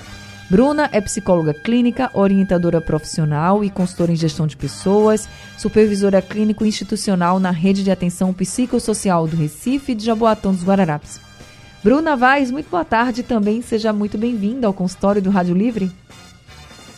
Bruna 0.51 0.91
é 0.93 1.01
psicóloga 1.01 1.55
clínica, 1.55 2.11
orientadora 2.13 2.79
profissional 2.79 3.65
e 3.65 3.71
consultora 3.71 4.13
em 4.13 4.17
gestão 4.17 4.47
de 4.47 4.55
pessoas, 4.55 5.27
supervisora 5.57 6.21
clínico 6.21 6.67
institucional 6.67 7.41
na 7.41 7.51
rede 7.51 7.83
de 7.83 7.91
atenção 7.91 8.35
psicossocial 8.35 9.27
do 9.27 9.35
Recife 9.35 9.93
e 9.93 9.95
de 9.95 10.05
Jaboatão 10.05 10.53
dos 10.53 10.63
Guararapes. 10.63 11.19
Bruna 11.83 12.17
Vaz, 12.17 12.51
muito 12.53 12.71
boa 12.71 12.85
tarde 12.85 13.25
também. 13.25 13.61
Seja 13.61 13.93
muito 13.93 14.17
bem-vinda 14.17 14.69
ao 14.69 14.73
consultório 14.73 15.21
do 15.21 15.31
Rádio 15.31 15.55
Livre. 15.55 15.91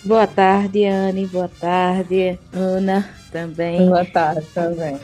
Boa 0.04 0.26
tarde, 0.26 0.84
Anne. 0.84 1.26
Boa 1.26 1.48
tarde, 1.48 2.38
Ana 2.52 3.08
também. 3.32 3.86
Boa 3.86 4.04
tarde 4.04 4.46
também. 4.52 4.98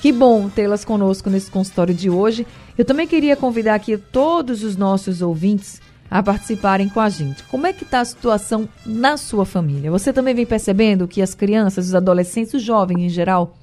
Que 0.00 0.12
bom 0.12 0.48
tê-las 0.48 0.84
conosco 0.84 1.28
nesse 1.28 1.50
consultório 1.50 1.92
de 1.92 2.08
hoje. 2.08 2.46
Eu 2.76 2.84
também 2.84 3.08
queria 3.08 3.34
convidar 3.34 3.74
aqui 3.74 3.98
todos 3.98 4.62
os 4.62 4.76
nossos 4.76 5.22
ouvintes 5.22 5.80
a 6.08 6.22
participarem 6.22 6.88
com 6.88 7.00
a 7.00 7.08
gente. 7.08 7.42
Como 7.44 7.66
é 7.66 7.72
que 7.72 7.82
está 7.82 7.98
a 7.98 8.04
situação 8.04 8.68
na 8.86 9.16
sua 9.16 9.44
família? 9.44 9.90
Você 9.90 10.12
também 10.12 10.34
vem 10.34 10.46
percebendo 10.46 11.08
que 11.08 11.20
as 11.20 11.34
crianças, 11.34 11.88
os 11.88 11.94
adolescentes, 11.96 12.54
os 12.54 12.62
jovens 12.62 13.00
em 13.00 13.08
geral, 13.08 13.56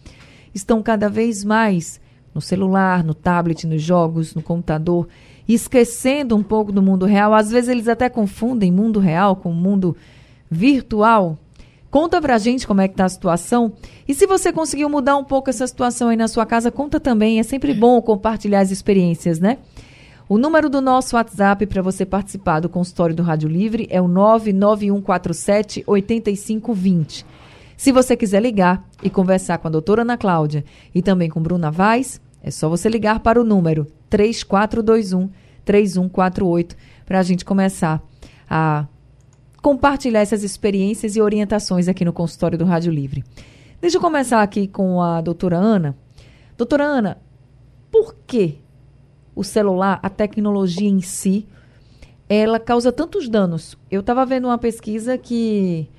estão 0.54 0.84
cada 0.84 1.08
vez 1.08 1.46
mais 1.46 2.02
no 2.36 2.42
celular, 2.42 3.02
no 3.02 3.14
tablet, 3.14 3.66
nos 3.66 3.82
jogos, 3.82 4.36
no 4.36 4.42
computador, 4.42 5.08
esquecendo 5.48 6.36
um 6.36 6.44
pouco 6.44 6.72
do 6.72 6.82
mundo 6.82 7.06
real. 7.06 7.34
Às 7.34 7.50
vezes 7.50 7.70
eles 7.70 7.88
até 7.88 8.10
confundem 8.10 8.72
mundo 8.72 9.00
real 9.00 9.38
com 9.38 9.54
mundo 9.54 9.96
virtual. 10.52 11.40
Conta 11.90 12.22
pra 12.22 12.38
gente 12.38 12.68
como 12.68 12.82
é 12.82 12.90
que 12.90 12.96
tá 12.96 13.06
a 13.06 13.10
situação. 13.10 13.72
E 14.06 14.14
se 14.14 14.28
você 14.28 14.52
conseguiu 14.52 14.90
mudar 14.90 15.16
um 15.16 15.24
pouco 15.24 15.50
essa 15.50 15.66
situação 15.66 16.10
aí 16.10 16.18
na 16.18 16.28
sua 16.28 16.46
casa, 16.46 16.70
conta 16.70 17.00
também. 17.00 17.40
É 17.40 17.44
sempre 17.44 17.74
bom 17.74 18.02
compartilhar 18.02 18.60
as 18.60 18.70
experiências, 18.70 19.40
né? 19.40 19.60
O 20.28 20.38
número 20.38 20.70
do 20.70 20.82
nosso 20.82 21.16
WhatsApp 21.16 21.66
para 21.68 21.82
você 21.82 22.06
participar 22.06 22.60
do 22.60 22.68
consultório 22.68 23.16
do 23.16 23.24
Rádio 23.24 23.48
Livre 23.48 23.88
é 23.90 24.02
o 24.02 24.08
99147 24.08 25.84
8520. 25.88 27.26
Se 27.78 27.92
você 27.92 28.18
quiser 28.18 28.42
ligar 28.42 28.84
e 29.04 29.10
conversar 29.10 29.58
com 29.60 29.68
a 29.68 29.72
doutora 29.72 30.02
Ana 30.02 30.18
Cláudia 30.18 30.66
e 30.94 31.02
também 31.02 31.30
com 31.30 31.42
Bruna 31.42 31.70
Vaz, 31.70 32.20
é 32.46 32.52
só 32.52 32.70
você 32.70 32.88
ligar 32.88 33.22
para 33.22 33.42
o 33.42 33.44
número 33.44 33.88
3421 34.08 35.32
3148 35.66 36.76
para 37.04 37.20
a 37.20 37.24
gente 37.24 37.44
começar 37.44 38.00
a 38.48 38.86
compartilhar 39.64 40.20
essas 40.20 40.44
experiências 40.44 41.16
e 41.16 41.22
orientações 41.22 41.88
aqui 41.88 42.06
no 42.06 42.14
consultório 42.14 42.56
do 42.56 42.64
Rádio 42.64 42.94
Livre. 42.94 43.24
Deixa 43.82 43.98
eu 43.98 44.02
começar 44.02 44.44
aqui 44.44 44.68
com 44.68 45.02
a 45.02 45.22
doutora 45.22 45.58
Ana. 45.58 45.98
Doutora 46.56 46.84
Ana, 46.84 47.18
por 47.92 48.16
que 48.28 48.60
o 49.36 49.44
celular, 49.44 50.00
a 50.04 50.10
tecnologia 50.10 50.88
em 50.88 51.02
si, 51.02 51.48
ela 52.30 52.60
causa 52.60 52.92
tantos 52.92 53.28
danos? 53.28 53.76
Eu 53.90 54.02
estava 54.02 54.24
vendo 54.24 54.46
uma 54.46 54.60
pesquisa 54.60 55.18
que 55.18 55.90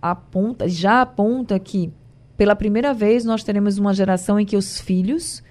aponta, 0.00 0.68
já 0.68 1.02
aponta 1.02 1.56
que 1.60 1.92
pela 2.36 2.56
primeira 2.56 2.92
vez 2.92 3.24
nós 3.24 3.44
teremos 3.44 3.78
uma 3.78 3.94
geração 3.94 4.40
em 4.40 4.44
que 4.44 4.56
os 4.56 4.80
filhos 4.80 5.44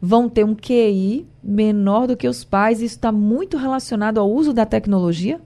vão 0.00 0.28
ter 0.28 0.44
um 0.44 0.54
QI 0.54 1.26
menor 1.42 2.06
do 2.06 2.16
que 2.16 2.28
os 2.28 2.44
pais. 2.44 2.80
Isso 2.80 2.96
está 2.96 3.10
muito 3.10 3.56
relacionado 3.56 4.18
ao 4.18 4.30
uso 4.30 4.52
da 4.52 4.64
tecnologia? 4.64 5.40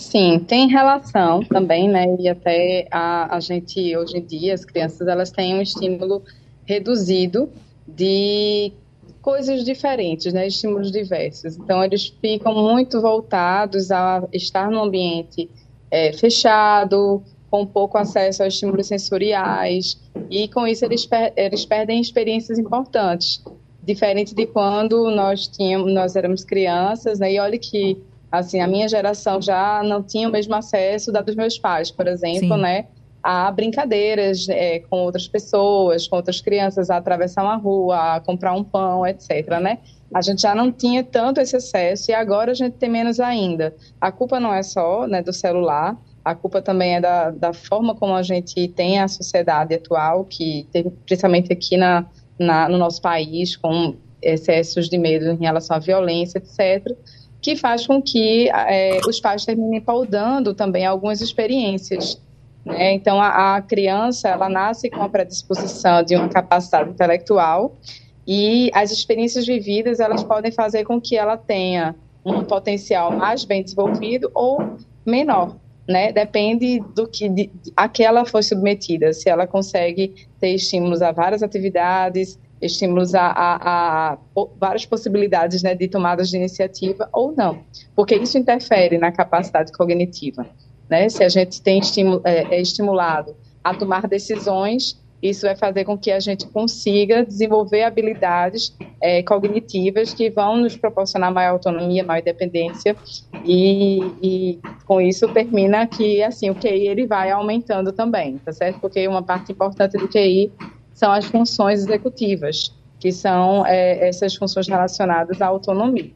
Sim, 0.00 0.38
tem 0.38 0.66
relação 0.66 1.44
também, 1.44 1.86
né? 1.86 2.16
E 2.18 2.26
até 2.26 2.88
a, 2.90 3.36
a 3.36 3.40
gente, 3.40 3.94
hoje 3.94 4.16
em 4.16 4.24
dia, 4.24 4.54
as 4.54 4.64
crianças, 4.64 5.06
elas 5.06 5.30
têm 5.30 5.54
um 5.54 5.60
estímulo 5.60 6.22
reduzido 6.64 7.50
de 7.86 8.72
coisas 9.20 9.62
diferentes, 9.62 10.32
né? 10.32 10.46
Estímulos 10.46 10.90
diversos. 10.90 11.58
Então, 11.58 11.84
eles 11.84 12.06
ficam 12.06 12.54
muito 12.54 12.98
voltados 13.02 13.90
a 13.90 14.26
estar 14.32 14.70
num 14.70 14.82
ambiente 14.82 15.50
é, 15.90 16.14
fechado, 16.14 17.22
com 17.50 17.66
pouco 17.66 17.98
acesso 17.98 18.42
a 18.42 18.46
estímulos 18.46 18.86
sensoriais, 18.86 20.00
e 20.30 20.46
com 20.48 20.66
isso 20.66 20.84
eles, 20.84 21.04
per 21.04 21.32
eles 21.36 21.64
perdem 21.64 22.00
experiências 22.00 22.58
importantes, 22.58 23.42
diferente 23.82 24.34
de 24.34 24.46
quando 24.46 25.10
nós 25.10 25.48
tínhamos, 25.48 25.92
nós 25.92 26.14
éramos 26.14 26.44
crianças, 26.44 27.18
né? 27.18 27.32
E 27.32 27.40
olha 27.40 27.58
que 27.58 28.00
assim 28.30 28.60
a 28.60 28.68
minha 28.68 28.88
geração 28.88 29.42
já 29.42 29.82
não 29.82 30.02
tinha 30.02 30.28
o 30.28 30.32
mesmo 30.32 30.54
acesso 30.54 31.10
da 31.10 31.20
dos 31.20 31.34
meus 31.34 31.58
pais, 31.58 31.90
por 31.90 32.06
exemplo, 32.06 32.54
Sim. 32.54 32.62
né? 32.62 32.86
A 33.22 33.50
brincadeiras 33.50 34.48
é, 34.48 34.78
com 34.78 35.00
outras 35.00 35.28
pessoas, 35.28 36.08
com 36.08 36.16
outras 36.16 36.40
crianças, 36.40 36.88
a 36.88 36.96
atravessar 36.96 37.42
uma 37.42 37.56
rua, 37.56 38.14
a 38.14 38.20
comprar 38.20 38.54
um 38.54 38.64
pão, 38.64 39.06
etc. 39.06 39.60
Né? 39.60 39.78
A 40.14 40.22
gente 40.22 40.40
já 40.40 40.54
não 40.54 40.72
tinha 40.72 41.04
tanto 41.04 41.38
esse 41.38 41.54
acesso 41.54 42.10
e 42.10 42.14
agora 42.14 42.52
a 42.52 42.54
gente 42.54 42.78
tem 42.78 42.88
menos 42.88 43.20
ainda. 43.20 43.74
A 44.00 44.10
culpa 44.10 44.40
não 44.40 44.54
é 44.54 44.62
só 44.62 45.06
né, 45.06 45.22
do 45.22 45.34
celular, 45.34 45.98
a 46.24 46.34
culpa 46.34 46.60
também 46.60 46.96
é 46.96 47.00
da, 47.00 47.30
da 47.30 47.52
forma 47.52 47.94
como 47.94 48.14
a 48.14 48.22
gente 48.22 48.68
tem 48.68 48.98
a 48.98 49.08
sociedade 49.08 49.74
atual, 49.74 50.24
que 50.24 50.66
principalmente 51.06 51.52
aqui 51.52 51.76
na, 51.76 52.06
na, 52.38 52.68
no 52.68 52.76
nosso 52.76 53.00
país, 53.00 53.56
com 53.56 53.96
excessos 54.22 54.88
de 54.88 54.98
medo 54.98 55.30
em 55.30 55.36
relação 55.36 55.76
à 55.76 55.78
violência, 55.78 56.38
etc., 56.38 56.94
que 57.40 57.56
faz 57.56 57.86
com 57.86 58.02
que 58.02 58.50
é, 58.50 59.00
os 59.08 59.18
pais 59.18 59.46
terminem 59.46 59.80
paudando 59.80 60.52
também 60.52 60.84
algumas 60.84 61.22
experiências. 61.22 62.20
Né? 62.64 62.92
Então, 62.92 63.18
a, 63.18 63.56
a, 63.56 63.62
criança, 63.62 64.28
ela 64.28 64.48
nasce 64.48 64.90
com 64.90 65.02
a 65.02 65.08
predisposição 65.08 66.02
de 66.02 66.16
uma 66.16 66.28
capacidade 66.28 66.90
intelectual 66.90 67.78
e 68.26 68.70
as 68.74 68.92
experiências 68.92 69.46
vividas, 69.46 70.00
elas 70.00 70.22
podem 70.22 70.52
fazer 70.52 70.84
com 70.84 71.00
que 71.00 71.16
ela 71.16 71.38
tenha 71.38 71.94
um 72.22 72.44
potencial 72.44 73.10
mais 73.10 73.46
bem 73.46 73.62
desenvolvido 73.62 74.30
ou 74.34 74.76
menor 75.06 75.56
né? 75.90 76.12
Depende 76.12 76.80
do 76.94 77.06
que 77.06 77.28
de, 77.28 77.50
a 77.76 77.88
que 77.88 78.02
ela 78.02 78.24
foi 78.24 78.42
submetida, 78.42 79.12
se 79.12 79.28
ela 79.28 79.46
consegue 79.46 80.14
ter 80.38 80.54
estímulos 80.54 81.02
a 81.02 81.10
várias 81.10 81.42
atividades, 81.42 82.38
estímulos 82.62 83.14
a, 83.14 83.26
a, 83.26 84.12
a 84.12 84.18
várias 84.56 84.86
possibilidades 84.86 85.62
né, 85.62 85.74
de 85.74 85.88
tomadas 85.88 86.30
de 86.30 86.36
iniciativa 86.36 87.08
ou 87.12 87.32
não, 87.32 87.64
porque 87.96 88.14
isso 88.14 88.38
interfere 88.38 88.98
na 88.98 89.10
capacidade 89.10 89.72
cognitiva. 89.72 90.46
Né? 90.88 91.08
Se 91.08 91.24
a 91.24 91.28
gente 91.28 91.60
tem 91.60 91.80
é, 92.24 92.56
é 92.56 92.60
estimulado 92.60 93.34
a 93.64 93.74
tomar 93.74 94.06
decisões, 94.06 95.00
isso 95.22 95.46
vai 95.46 95.54
fazer 95.54 95.84
com 95.84 95.98
que 95.98 96.10
a 96.10 96.18
gente 96.18 96.46
consiga 96.46 97.24
desenvolver 97.24 97.82
habilidades 97.82 98.76
é, 99.02 99.22
cognitivas 99.22 100.14
que 100.14 100.30
vão 100.30 100.56
nos 100.56 100.76
proporcionar 100.76 101.32
maior 101.32 101.52
autonomia, 101.52 102.02
maior 102.02 102.20
independência 102.20 102.96
e, 103.44 104.00
e, 104.22 104.58
com 104.86 105.00
isso 105.00 105.28
termina 105.28 105.86
que 105.86 106.22
assim 106.22 106.50
o 106.50 106.54
QI 106.54 106.88
ele 106.88 107.06
vai 107.06 107.30
aumentando 107.30 107.92
também, 107.92 108.38
tá 108.38 108.52
certo? 108.52 108.80
Porque 108.80 109.06
uma 109.06 109.22
parte 109.22 109.52
importante 109.52 109.98
do 109.98 110.08
QI 110.08 110.50
são 110.94 111.12
as 111.12 111.26
funções 111.26 111.80
executivas, 111.80 112.74
que 112.98 113.12
são 113.12 113.64
é, 113.66 114.08
essas 114.08 114.34
funções 114.34 114.68
relacionadas 114.68 115.40
à 115.40 115.46
autonomia, 115.46 116.10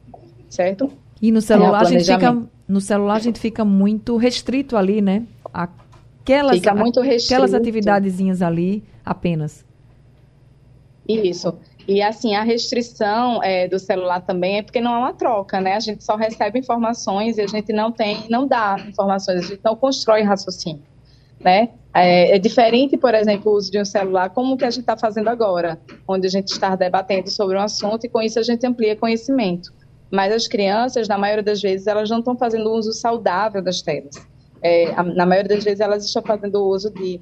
certo? 0.49 0.91
E 1.21 1.31
no 1.31 1.41
celular 1.41 1.81
a 1.81 1.85
gente 1.85 2.05
fica 2.05 2.37
no 2.67 2.81
celular 2.81 3.15
a 3.15 3.19
gente 3.19 3.39
fica 3.39 3.63
muito 3.63 4.17
restrito 4.17 4.75
ali, 4.75 4.99
né? 5.01 5.23
Aquelas, 6.25 6.55
fica 6.55 6.73
muito 6.73 7.01
restrito. 7.01 7.35
aquelas 7.35 7.53
atividadezinhas 7.53 8.41
ali 8.41 8.83
apenas. 9.05 9.63
Isso. 11.07 11.55
E 11.87 12.01
assim, 12.01 12.33
a 12.33 12.41
restrição 12.41 13.43
é, 13.43 13.67
do 13.67 13.77
celular 13.77 14.21
também 14.21 14.57
é 14.57 14.63
porque 14.63 14.81
não 14.81 14.95
é 14.95 14.97
uma 14.97 15.13
troca, 15.13 15.61
né? 15.61 15.75
A 15.75 15.79
gente 15.79 16.03
só 16.03 16.15
recebe 16.15 16.57
informações 16.57 17.37
e 17.37 17.41
a 17.41 17.47
gente 17.47 17.71
não 17.71 17.91
tem, 17.91 18.25
não 18.27 18.47
dá 18.47 18.75
informações, 18.87 19.45
a 19.45 19.47
gente 19.47 19.61
não 19.63 19.75
constrói 19.75 20.23
raciocínio, 20.23 20.81
né? 21.39 21.69
É, 21.93 22.35
é 22.35 22.39
diferente, 22.39 22.97
por 22.97 23.13
exemplo, 23.13 23.51
o 23.51 23.55
uso 23.55 23.71
de 23.71 23.79
um 23.79 23.85
celular, 23.85 24.31
como 24.31 24.57
que 24.57 24.65
a 24.65 24.71
gente 24.71 24.81
está 24.81 24.97
fazendo 24.97 25.27
agora, 25.27 25.79
onde 26.07 26.25
a 26.25 26.29
gente 26.29 26.47
está 26.47 26.75
debatendo 26.75 27.29
sobre 27.29 27.55
um 27.55 27.61
assunto 27.61 28.03
e 28.05 28.09
com 28.09 28.19
isso 28.19 28.39
a 28.39 28.43
gente 28.43 28.65
amplia 28.65 28.95
conhecimento. 28.95 29.71
Mas 30.09 30.33
as 30.33 30.47
crianças, 30.47 31.07
na 31.07 31.19
maioria 31.19 31.43
das 31.43 31.61
vezes, 31.61 31.85
elas 31.85 32.09
não 32.09 32.17
estão 32.19 32.35
fazendo 32.35 32.71
uso 32.71 32.93
saudável 32.93 33.61
das 33.61 33.81
telas. 33.83 34.15
É, 34.61 34.91
na 35.03 35.25
maioria 35.25 35.55
das 35.55 35.63
vezes, 35.63 35.79
elas 35.79 36.05
estão 36.05 36.21
fazendo 36.21 36.63
uso 36.65 36.89
de 36.91 37.19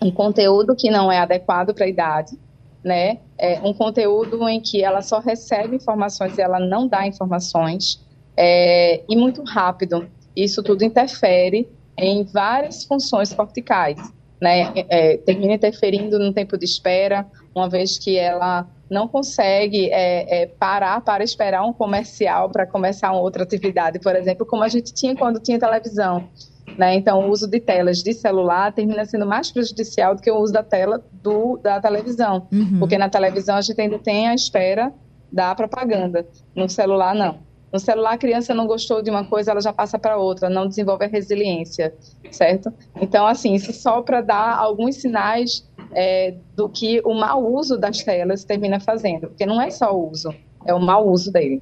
um 0.00 0.10
conteúdo 0.10 0.76
que 0.76 0.90
não 0.90 1.10
é 1.10 1.18
adequado 1.18 1.74
para 1.74 1.84
a 1.84 1.88
idade, 1.88 2.38
né? 2.84 3.18
É 3.36 3.60
um 3.60 3.72
conteúdo 3.74 4.48
em 4.48 4.60
que 4.60 4.82
ela 4.82 5.02
só 5.02 5.18
recebe 5.18 5.76
informações 5.76 6.38
e 6.38 6.42
ela 6.42 6.60
não 6.60 6.86
dá 6.86 7.06
informações, 7.06 8.00
é, 8.36 9.02
e 9.08 9.16
muito 9.16 9.42
rápido. 9.42 10.08
Isso 10.36 10.62
tudo 10.62 10.84
interfere 10.84 11.68
em 11.96 12.22
várias 12.24 12.84
funções 12.84 13.32
corticais, 13.32 13.98
né? 14.40 14.72
É, 14.88 15.16
termina 15.16 15.54
interferindo 15.54 16.18
no 16.18 16.32
tempo 16.32 16.56
de 16.56 16.64
espera, 16.64 17.26
uma 17.52 17.68
vez 17.68 17.98
que 17.98 18.16
ela 18.16 18.68
não 18.88 19.08
consegue 19.08 19.90
é, 19.90 20.42
é, 20.42 20.46
parar 20.46 21.00
para 21.00 21.24
esperar 21.24 21.64
um 21.64 21.72
comercial 21.72 22.48
para 22.48 22.64
começar 22.64 23.10
uma 23.10 23.20
outra 23.20 23.42
atividade, 23.42 23.98
por 23.98 24.14
exemplo, 24.14 24.46
como 24.46 24.62
a 24.62 24.68
gente 24.68 24.94
tinha 24.94 25.16
quando 25.16 25.40
tinha 25.40 25.58
televisão. 25.58 26.28
Né? 26.78 26.94
Então, 26.94 27.26
o 27.26 27.30
uso 27.32 27.48
de 27.48 27.58
telas 27.58 28.04
de 28.04 28.14
celular 28.14 28.72
termina 28.72 29.04
sendo 29.04 29.26
mais 29.26 29.50
prejudicial 29.50 30.14
do 30.14 30.22
que 30.22 30.30
o 30.30 30.38
uso 30.38 30.52
da 30.52 30.62
tela 30.62 31.04
do, 31.12 31.58
da 31.60 31.80
televisão. 31.80 32.46
Uhum. 32.52 32.78
Porque 32.78 32.96
na 32.96 33.08
televisão 33.08 33.56
a 33.56 33.60
gente 33.60 33.80
ainda 33.80 33.98
tem 33.98 34.28
a 34.28 34.34
espera 34.34 34.92
da 35.30 35.52
propaganda. 35.56 36.24
No 36.54 36.68
celular, 36.68 37.16
não. 37.16 37.40
No 37.72 37.80
celular, 37.80 38.12
a 38.12 38.18
criança 38.18 38.54
não 38.54 38.64
gostou 38.68 39.02
de 39.02 39.10
uma 39.10 39.24
coisa, 39.24 39.50
ela 39.50 39.60
já 39.60 39.72
passa 39.72 39.98
para 39.98 40.16
outra, 40.16 40.48
não 40.48 40.68
desenvolve 40.68 41.04
a 41.04 41.08
resiliência, 41.08 41.92
certo? 42.30 42.72
Então, 43.00 43.26
assim, 43.26 43.54
isso 43.54 43.72
só 43.72 44.00
para 44.00 44.20
dar 44.20 44.56
alguns 44.56 44.96
sinais 44.96 45.68
é, 45.92 46.36
do 46.54 46.68
que 46.68 47.02
o 47.04 47.12
mau 47.12 47.44
uso 47.44 47.76
das 47.76 48.04
telas 48.04 48.44
termina 48.44 48.78
fazendo. 48.78 49.26
Porque 49.26 49.44
não 49.44 49.60
é 49.60 49.68
só 49.68 49.92
o 49.92 50.08
uso, 50.08 50.32
é 50.64 50.72
o 50.72 50.80
mau 50.80 51.08
uso 51.08 51.32
dele. 51.32 51.60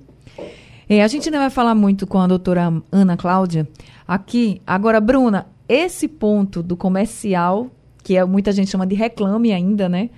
É, 0.89 1.03
a 1.03 1.09
gente 1.09 1.31
não 1.31 1.41
vai 1.41 1.51
falar 1.51 1.75
muito 1.75 2.07
com 2.07 2.19
a 2.19 2.27
doutora 2.27 2.73
Ana 2.93 3.17
Cláudia 3.17 3.69
aqui. 4.07 4.63
Agora, 4.65 5.01
Bruna, 5.01 5.47
esse 5.69 6.07
ponto 6.07 6.63
do 6.63 6.77
comercial, 6.77 7.69
que 8.05 8.17
é, 8.17 8.25
muita 8.25 8.53
gente 8.53 8.71
chama 8.71 8.87
de 8.87 8.95
reclame 8.95 9.53
ainda, 9.53 9.89
né? 9.89 10.11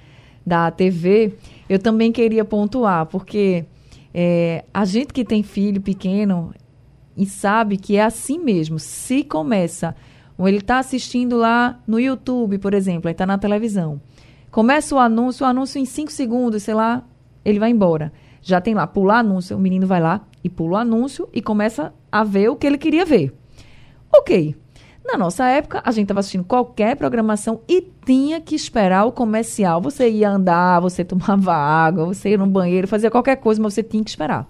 Da 0.44 0.70
TV, 0.70 1.34
eu 1.68 1.78
também 1.78 2.12
queria 2.12 2.44
pontuar, 2.44 3.06
porque 3.06 3.64
é, 4.12 4.64
a 4.72 4.84
gente 4.84 5.12
que 5.12 5.24
tem 5.24 5.42
filho 5.42 5.80
pequeno 5.80 6.52
e 7.16 7.24
sabe 7.24 7.78
que 7.78 7.96
é 7.96 8.04
assim 8.04 8.38
mesmo. 8.38 8.78
Se 8.78 9.24
começa, 9.24 9.96
ou 10.36 10.46
ele 10.46 10.58
está 10.58 10.78
assistindo 10.78 11.36
lá 11.36 11.80
no 11.86 11.98
YouTube, 11.98 12.58
por 12.58 12.74
exemplo, 12.74 13.08
aí 13.08 13.12
está 13.12 13.26
na 13.26 13.38
televisão. 13.38 14.00
Começa 14.50 14.94
o 14.94 14.98
anúncio, 14.98 15.46
o 15.46 15.48
anúncio 15.48 15.80
em 15.80 15.84
5 15.84 16.12
segundos, 16.12 16.62
sei 16.62 16.74
lá, 16.74 17.02
ele 17.44 17.58
vai 17.58 17.70
embora. 17.70 18.12
Já 18.42 18.60
tem 18.60 18.74
lá, 18.74 18.86
pular 18.86 19.18
anúncio, 19.18 19.56
o 19.56 19.60
menino 19.60 19.86
vai 19.86 20.00
lá, 20.00 20.26
e 20.42 20.48
pula 20.48 20.72
o 20.72 20.76
anúncio 20.76 21.28
e 21.32 21.42
começa 21.42 21.92
a 22.10 22.24
ver 22.24 22.48
o 22.48 22.56
que 22.56 22.66
ele 22.66 22.78
queria 22.78 23.04
ver. 23.04 23.32
Ok. 24.12 24.54
Na 25.04 25.16
nossa 25.16 25.46
época, 25.46 25.80
a 25.84 25.90
gente 25.90 26.04
estava 26.04 26.20
assistindo 26.20 26.44
qualquer 26.44 26.94
programação 26.94 27.62
e 27.66 27.80
tinha 28.04 28.40
que 28.42 28.54
esperar 28.54 29.06
o 29.06 29.12
comercial. 29.12 29.80
Você 29.80 30.10
ia 30.10 30.28
andar, 30.30 30.80
você 30.80 31.02
tomava 31.02 31.54
água, 31.56 32.04
você 32.04 32.30
ia 32.30 32.38
no 32.38 32.46
banheiro, 32.46 32.86
fazia 32.86 33.10
qualquer 33.10 33.36
coisa, 33.36 33.62
mas 33.62 33.72
você 33.72 33.82
tinha 33.82 34.04
que 34.04 34.10
esperar. 34.10 34.46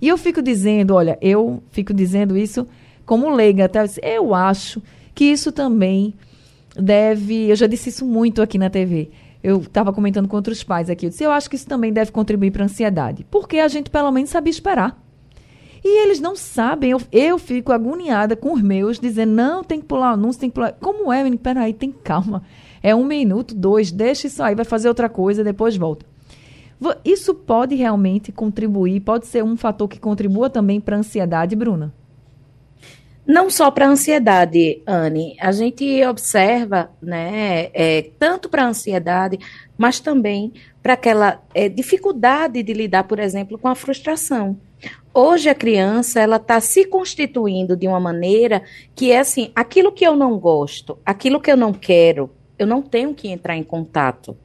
E 0.00 0.06
eu 0.06 0.18
fico 0.18 0.42
dizendo, 0.42 0.94
olha, 0.94 1.18
eu 1.22 1.62
fico 1.70 1.94
dizendo 1.94 2.36
isso 2.36 2.66
como 3.06 3.30
leiga, 3.30 3.64
até 3.64 3.84
eu 4.02 4.34
acho 4.34 4.82
que 5.14 5.24
isso 5.24 5.50
também 5.50 6.14
deve, 6.76 7.50
eu 7.50 7.56
já 7.56 7.66
disse 7.66 7.88
isso 7.88 8.04
muito 8.04 8.42
aqui 8.42 8.58
na 8.58 8.68
TV. 8.68 9.10
Eu 9.42 9.58
estava 9.60 9.92
comentando 9.92 10.28
com 10.28 10.36
outros 10.36 10.62
pais 10.62 10.90
aqui, 10.90 11.06
eu 11.06 11.10
disse, 11.10 11.24
eu 11.24 11.30
acho 11.30 11.48
que 11.48 11.56
isso 11.56 11.66
também 11.66 11.92
deve 11.92 12.12
contribuir 12.12 12.50
para 12.50 12.62
a 12.62 12.66
ansiedade, 12.66 13.24
porque 13.30 13.58
a 13.58 13.68
gente 13.68 13.88
pelo 13.88 14.12
menos 14.12 14.30
sabia 14.30 14.50
esperar. 14.50 15.07
E 15.84 16.02
eles 16.02 16.20
não 16.20 16.34
sabem. 16.34 16.90
Eu, 16.90 17.00
eu 17.12 17.38
fico 17.38 17.72
agoniada 17.72 18.36
com 18.36 18.52
os 18.52 18.62
meus, 18.62 18.98
dizendo: 18.98 19.32
não, 19.32 19.62
tem 19.62 19.80
que 19.80 19.86
pular 19.86 20.10
o 20.10 20.14
anúncio, 20.14 20.40
tem 20.40 20.50
que 20.50 20.54
pular. 20.54 20.72
Como 20.72 21.12
é, 21.12 21.22
menino? 21.22 21.40
Peraí, 21.40 21.72
tem 21.72 21.92
calma. 21.92 22.42
É 22.82 22.94
um 22.94 23.04
minuto, 23.04 23.54
dois, 23.54 23.90
deixa 23.90 24.26
isso 24.26 24.42
aí, 24.42 24.54
vai 24.54 24.64
fazer 24.64 24.88
outra 24.88 25.08
coisa, 25.08 25.42
depois 25.42 25.76
volta. 25.76 26.06
Isso 27.04 27.34
pode 27.34 27.74
realmente 27.74 28.30
contribuir, 28.30 29.00
pode 29.00 29.26
ser 29.26 29.42
um 29.42 29.56
fator 29.56 29.88
que 29.88 29.98
contribua 29.98 30.48
também 30.48 30.80
para 30.80 30.96
a 30.96 31.00
ansiedade, 31.00 31.56
Bruna? 31.56 31.92
Não 33.26 33.50
só 33.50 33.70
para 33.70 33.86
a 33.86 33.90
ansiedade, 33.90 34.80
Anne. 34.86 35.36
A 35.38 35.52
gente 35.52 36.02
observa, 36.06 36.90
né, 37.02 37.68
é, 37.74 38.10
tanto 38.18 38.48
para 38.48 38.62
a 38.62 38.68
ansiedade, 38.68 39.38
mas 39.76 40.00
também 40.00 40.52
para 40.82 40.94
aquela 40.94 41.42
é, 41.52 41.68
dificuldade 41.68 42.62
de 42.62 42.72
lidar, 42.72 43.04
por 43.04 43.18
exemplo, 43.18 43.58
com 43.58 43.68
a 43.68 43.74
frustração. 43.74 44.56
Hoje 45.20 45.48
a 45.48 45.54
criança 45.54 46.20
ela 46.20 46.36
está 46.36 46.60
se 46.60 46.84
constituindo 46.84 47.76
de 47.76 47.88
uma 47.88 47.98
maneira 47.98 48.62
que 48.94 49.10
é 49.10 49.18
assim, 49.18 49.50
aquilo 49.52 49.90
que 49.90 50.06
eu 50.06 50.14
não 50.14 50.38
gosto, 50.38 50.96
aquilo 51.04 51.40
que 51.40 51.50
eu 51.50 51.56
não 51.56 51.72
quero, 51.72 52.30
eu 52.56 52.64
não 52.64 52.80
tenho 52.80 53.12
que 53.12 53.26
entrar 53.26 53.56
em 53.56 53.64
contato. 53.64 54.36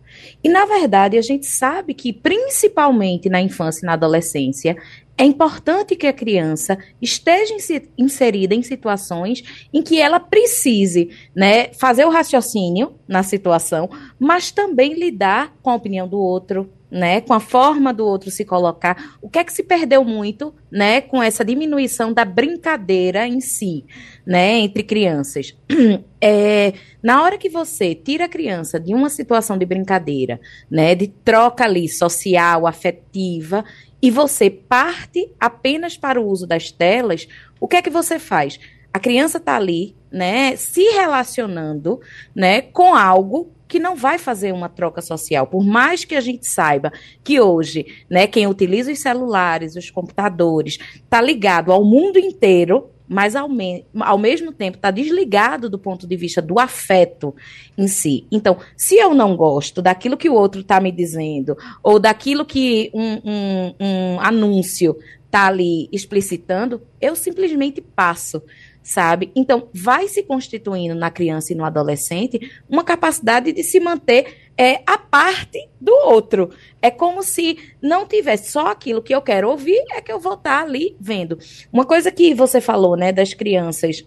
E 0.43 0.49
na 0.49 0.65
verdade 0.65 1.15
a 1.15 1.21
gente 1.21 1.45
sabe 1.45 1.93
que 1.93 2.11
principalmente 2.11 3.29
na 3.29 3.39
infância 3.39 3.81
e 3.83 3.85
na 3.85 3.93
adolescência 3.93 4.75
é 5.15 5.23
importante 5.23 5.95
que 5.95 6.07
a 6.07 6.13
criança 6.13 6.75
esteja 6.99 7.53
inserida 7.95 8.55
em 8.55 8.63
situações 8.63 9.67
em 9.71 9.83
que 9.83 10.01
ela 10.01 10.19
precise 10.19 11.11
né, 11.35 11.71
fazer 11.73 12.03
o 12.05 12.09
raciocínio 12.09 12.95
na 13.07 13.21
situação, 13.21 13.87
mas 14.19 14.49
também 14.49 14.95
lidar 14.95 15.53
com 15.61 15.69
a 15.69 15.75
opinião 15.75 16.07
do 16.07 16.17
outro, 16.17 16.67
né, 16.93 17.21
com 17.21 17.33
a 17.33 17.39
forma 17.39 17.91
do 17.91 18.05
outro 18.05 18.29
se 18.29 18.45
colocar. 18.45 19.17
O 19.19 19.27
que 19.27 19.39
é 19.39 19.43
que 19.43 19.51
se 19.51 19.63
perdeu 19.63 20.05
muito, 20.05 20.53
né, 20.71 21.01
com 21.01 21.21
essa 21.21 21.43
diminuição 21.43 22.13
da 22.13 22.23
brincadeira 22.23 23.27
em 23.27 23.41
si, 23.41 23.83
né, 24.23 24.59
entre 24.59 24.83
crianças? 24.83 25.55
É, 26.25 26.71
na 27.03 27.21
hora 27.21 27.37
que 27.37 27.49
você 27.49 27.93
tira 27.93 28.23
a 28.23 28.29
criança 28.29 28.79
de 28.79 28.93
uma 28.93 29.09
situação 29.09 29.57
de 29.57 29.65
brincadeira, 29.65 30.39
né, 30.71 30.95
de 30.95 31.09
troca 31.09 31.65
ali 31.65 31.89
social, 31.89 32.65
afetiva, 32.65 33.65
e 34.01 34.09
você 34.09 34.49
parte 34.49 35.29
apenas 35.37 35.97
para 35.97 36.21
o 36.21 36.25
uso 36.25 36.47
das 36.47 36.71
telas, 36.71 37.27
o 37.59 37.67
que 37.67 37.75
é 37.75 37.81
que 37.81 37.89
você 37.89 38.17
faz? 38.17 38.57
A 38.93 38.99
criança 38.99 39.39
está 39.39 39.55
ali, 39.55 39.95
né, 40.11 40.55
se 40.55 40.83
relacionando, 40.91 41.99
né, 42.35 42.61
com 42.61 42.93
algo 42.93 43.51
que 43.67 43.79
não 43.79 43.95
vai 43.95 44.19
fazer 44.19 44.53
uma 44.53 44.69
troca 44.69 45.01
social. 45.01 45.47
Por 45.47 45.65
mais 45.65 46.05
que 46.05 46.13
a 46.13 46.21
gente 46.21 46.45
saiba 46.45 46.93
que 47.23 47.41
hoje, 47.41 47.87
né, 48.07 48.27
quem 48.27 48.45
utiliza 48.45 48.91
os 48.91 48.99
celulares, 48.99 49.75
os 49.75 49.89
computadores, 49.89 50.77
está 50.93 51.19
ligado 51.19 51.71
ao 51.71 51.83
mundo 51.83 52.19
inteiro, 52.19 52.91
mas 53.07 53.35
ao, 53.35 53.49
me 53.49 53.83
ao 53.99 54.17
mesmo 54.17 54.51
tempo 54.51 54.77
está 54.77 54.91
desligado 54.91 55.69
do 55.69 55.79
ponto 55.79 56.07
de 56.07 56.15
vista 56.15 56.41
do 56.41 56.59
afeto 56.59 57.35
em 57.75 57.87
si. 57.87 58.27
Então, 58.31 58.57
se 58.77 58.95
eu 58.95 59.15
não 59.15 59.35
gosto 59.35 59.81
daquilo 59.81 60.17
que 60.17 60.29
o 60.29 60.35
outro 60.35 60.61
está 60.61 60.79
me 60.79 60.91
dizendo, 60.91 61.57
ou 61.81 61.99
daquilo 61.99 62.45
que 62.45 62.91
um, 62.93 63.13
um, 63.25 63.75
um 63.79 64.19
anúncio 64.19 64.95
está 65.25 65.47
ali 65.47 65.89
explicitando, 65.91 66.81
eu 67.01 67.15
simplesmente 67.15 67.81
passo 67.81 68.41
sabe? 68.83 69.31
Então, 69.33 69.69
vai 69.73 70.07
se 70.09 70.21
constituindo 70.23 70.93
na 70.93 71.09
criança 71.09 71.53
e 71.53 71.55
no 71.55 71.63
adolescente 71.63 72.51
uma 72.69 72.83
capacidade 72.83 73.53
de 73.53 73.63
se 73.63 73.79
manter 73.79 74.51
é 74.57 74.81
a 74.85 74.97
parte 74.97 75.69
do 75.79 75.93
outro. 76.05 76.51
É 76.81 76.91
como 76.91 77.23
se 77.23 77.57
não 77.81 78.05
tivesse 78.05 78.51
só 78.51 78.67
aquilo 78.67 79.01
que 79.01 79.15
eu 79.15 79.21
quero 79.21 79.49
ouvir, 79.49 79.81
é 79.91 80.01
que 80.01 80.11
eu 80.11 80.19
vou 80.19 80.33
estar 80.33 80.59
tá 80.59 80.63
ali 80.63 80.95
vendo. 80.99 81.39
Uma 81.71 81.85
coisa 81.85 82.11
que 82.11 82.33
você 82.33 82.59
falou, 82.59 82.95
né, 82.95 83.11
das 83.11 83.33
crianças, 83.33 84.05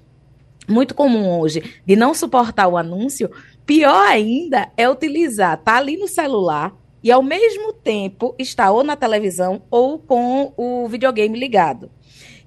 muito 0.69 0.95
comum 0.95 1.39
hoje, 1.41 1.63
de 1.85 1.97
não 1.97 2.13
suportar 2.13 2.69
o 2.69 2.77
anúncio, 2.77 3.31
pior 3.65 4.07
ainda 4.07 4.71
é 4.77 4.89
utilizar, 4.89 5.57
tá 5.63 5.77
ali 5.77 5.97
no 5.97 6.07
celular 6.07 6.77
e 7.03 7.11
ao 7.11 7.23
mesmo 7.23 7.73
tempo 7.73 8.35
está 8.39 8.71
ou 8.71 8.83
na 8.83 8.97
televisão 8.97 9.63
ou 9.71 9.99
com 9.99 10.53
o 10.57 10.89
videogame 10.89 11.39
ligado. 11.39 11.91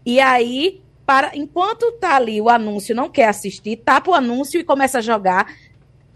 E 0.05 0.19
aí, 0.19 0.81
para 1.09 1.35
enquanto 1.35 1.91
tá 1.93 2.17
ali 2.17 2.39
o 2.39 2.49
anúncio, 2.49 2.93
não 2.93 3.09
quer 3.09 3.29
assistir, 3.29 3.77
tapa 3.77 4.11
o 4.11 4.13
anúncio 4.13 4.59
e 4.59 4.63
começa 4.63 4.99
a 4.99 5.01
jogar 5.01 5.51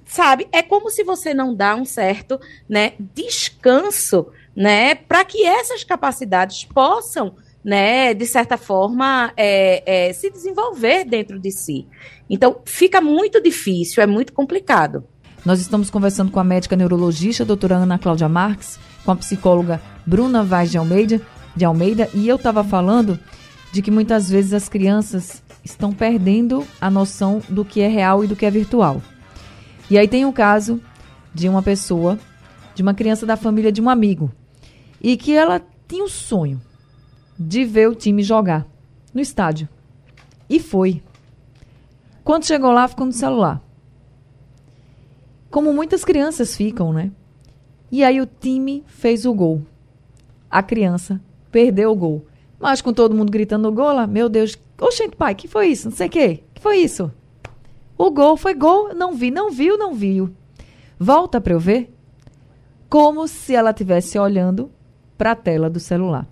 sabe? 0.05 0.47
É 0.51 0.61
como 0.61 0.91
se 0.91 1.03
você 1.03 1.33
não 1.33 1.55
dá 1.55 1.75
um 1.75 1.83
certo, 1.83 2.39
né, 2.69 2.93
descanso, 2.99 4.27
né, 4.55 4.93
para 4.93 5.25
que 5.25 5.43
essas 5.47 5.83
capacidades 5.83 6.65
possam, 6.65 7.33
né, 7.63 8.13
de 8.13 8.27
certa 8.27 8.55
forma, 8.55 9.33
é, 9.35 10.09
é, 10.09 10.13
se 10.13 10.29
desenvolver 10.29 11.05
dentro 11.05 11.39
de 11.39 11.49
si. 11.49 11.87
Então, 12.29 12.57
fica 12.63 13.01
muito 13.01 13.41
difícil, 13.41 14.03
é 14.03 14.05
muito 14.05 14.31
complicado. 14.31 15.03
Nós 15.43 15.59
estamos 15.59 15.89
conversando 15.89 16.31
com 16.31 16.39
a 16.39 16.43
médica 16.43 16.75
neurologista, 16.75 17.43
doutora 17.43 17.77
Ana 17.77 17.97
Cláudia 17.97 18.29
Marques, 18.29 18.77
com 19.03 19.09
a 19.09 19.15
psicóloga 19.15 19.81
Bruna 20.05 20.43
Vaz 20.43 20.69
de 20.69 20.77
Almeida, 20.77 21.19
de 21.55 21.65
Almeida, 21.65 22.07
e 22.13 22.27
eu 22.27 22.35
estava 22.35 22.63
falando 22.63 23.19
de 23.73 23.81
que 23.81 23.89
muitas 23.89 24.29
vezes 24.29 24.53
as 24.53 24.69
crianças 24.69 25.41
estão 25.63 25.91
perdendo 25.91 26.63
a 26.79 26.91
noção 26.91 27.41
do 27.49 27.65
que 27.65 27.81
é 27.81 27.87
real 27.87 28.23
e 28.23 28.27
do 28.27 28.35
que 28.35 28.45
é 28.45 28.51
virtual. 28.51 29.01
E 29.89 29.97
aí 29.97 30.07
tem 30.07 30.25
o 30.25 30.31
caso 30.31 30.79
de 31.33 31.49
uma 31.49 31.63
pessoa, 31.63 32.19
de 32.75 32.83
uma 32.83 32.93
criança 32.93 33.25
da 33.25 33.35
família 33.35 33.71
de 33.71 33.81
um 33.81 33.89
amigo, 33.89 34.31
e 35.01 35.17
que 35.17 35.33
ela 35.33 35.59
tinha 35.87 36.03
o 36.03 36.07
sonho 36.07 36.61
de 37.37 37.65
ver 37.65 37.89
o 37.89 37.95
time 37.95 38.21
jogar 38.21 38.67
no 39.11 39.19
estádio. 39.19 39.67
E 40.47 40.59
foi. 40.59 41.01
Quando 42.23 42.45
chegou 42.45 42.71
lá, 42.71 42.87
ficou 42.87 43.07
no 43.07 43.11
celular. 43.11 43.59
Como 45.49 45.73
muitas 45.73 46.05
crianças 46.05 46.55
ficam, 46.55 46.93
né? 46.93 47.11
E 47.91 48.03
aí 48.03 48.21
o 48.21 48.27
time 48.27 48.83
fez 48.85 49.25
o 49.25 49.33
gol. 49.33 49.65
A 50.47 50.61
criança 50.61 51.19
perdeu 51.51 51.91
o 51.91 51.95
gol. 51.95 52.27
Mas 52.63 52.81
com 52.81 52.93
todo 52.93 53.13
mundo 53.13 53.29
gritando 53.29 53.63
no 53.63 53.75
gol, 53.75 53.91
lá, 53.91 54.07
meu 54.07 54.29
Deus, 54.29 54.57
oxente, 54.79 55.17
pai, 55.17 55.35
que 55.35 55.49
foi 55.49 55.67
isso? 55.67 55.89
Não 55.89 55.97
sei 55.97 56.07
o 56.07 56.09
quê. 56.09 56.43
Que 56.53 56.61
foi 56.61 56.77
isso? 56.77 57.11
O 57.97 58.09
gol 58.09 58.37
foi 58.37 58.53
gol, 58.53 58.95
não 58.95 59.13
vi, 59.13 59.29
não 59.31 59.51
viu, 59.51 59.77
não 59.77 59.93
viu. 59.93 60.33
Volta 60.97 61.41
para 61.41 61.51
eu 61.51 61.59
ver. 61.59 61.93
Como 62.89 63.27
se 63.27 63.53
ela 63.53 63.71
estivesse 63.71 64.17
olhando 64.17 64.71
para 65.17 65.31
a 65.31 65.35
tela 65.35 65.69
do 65.69 65.77
celular. 65.77 66.25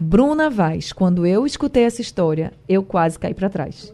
Bruna 0.00 0.48
Vaz, 0.48 0.94
quando 0.94 1.26
eu 1.26 1.44
escutei 1.44 1.82
essa 1.82 2.00
história, 2.00 2.54
eu 2.66 2.82
quase 2.82 3.18
caí 3.18 3.34
para 3.34 3.50
trás. 3.50 3.92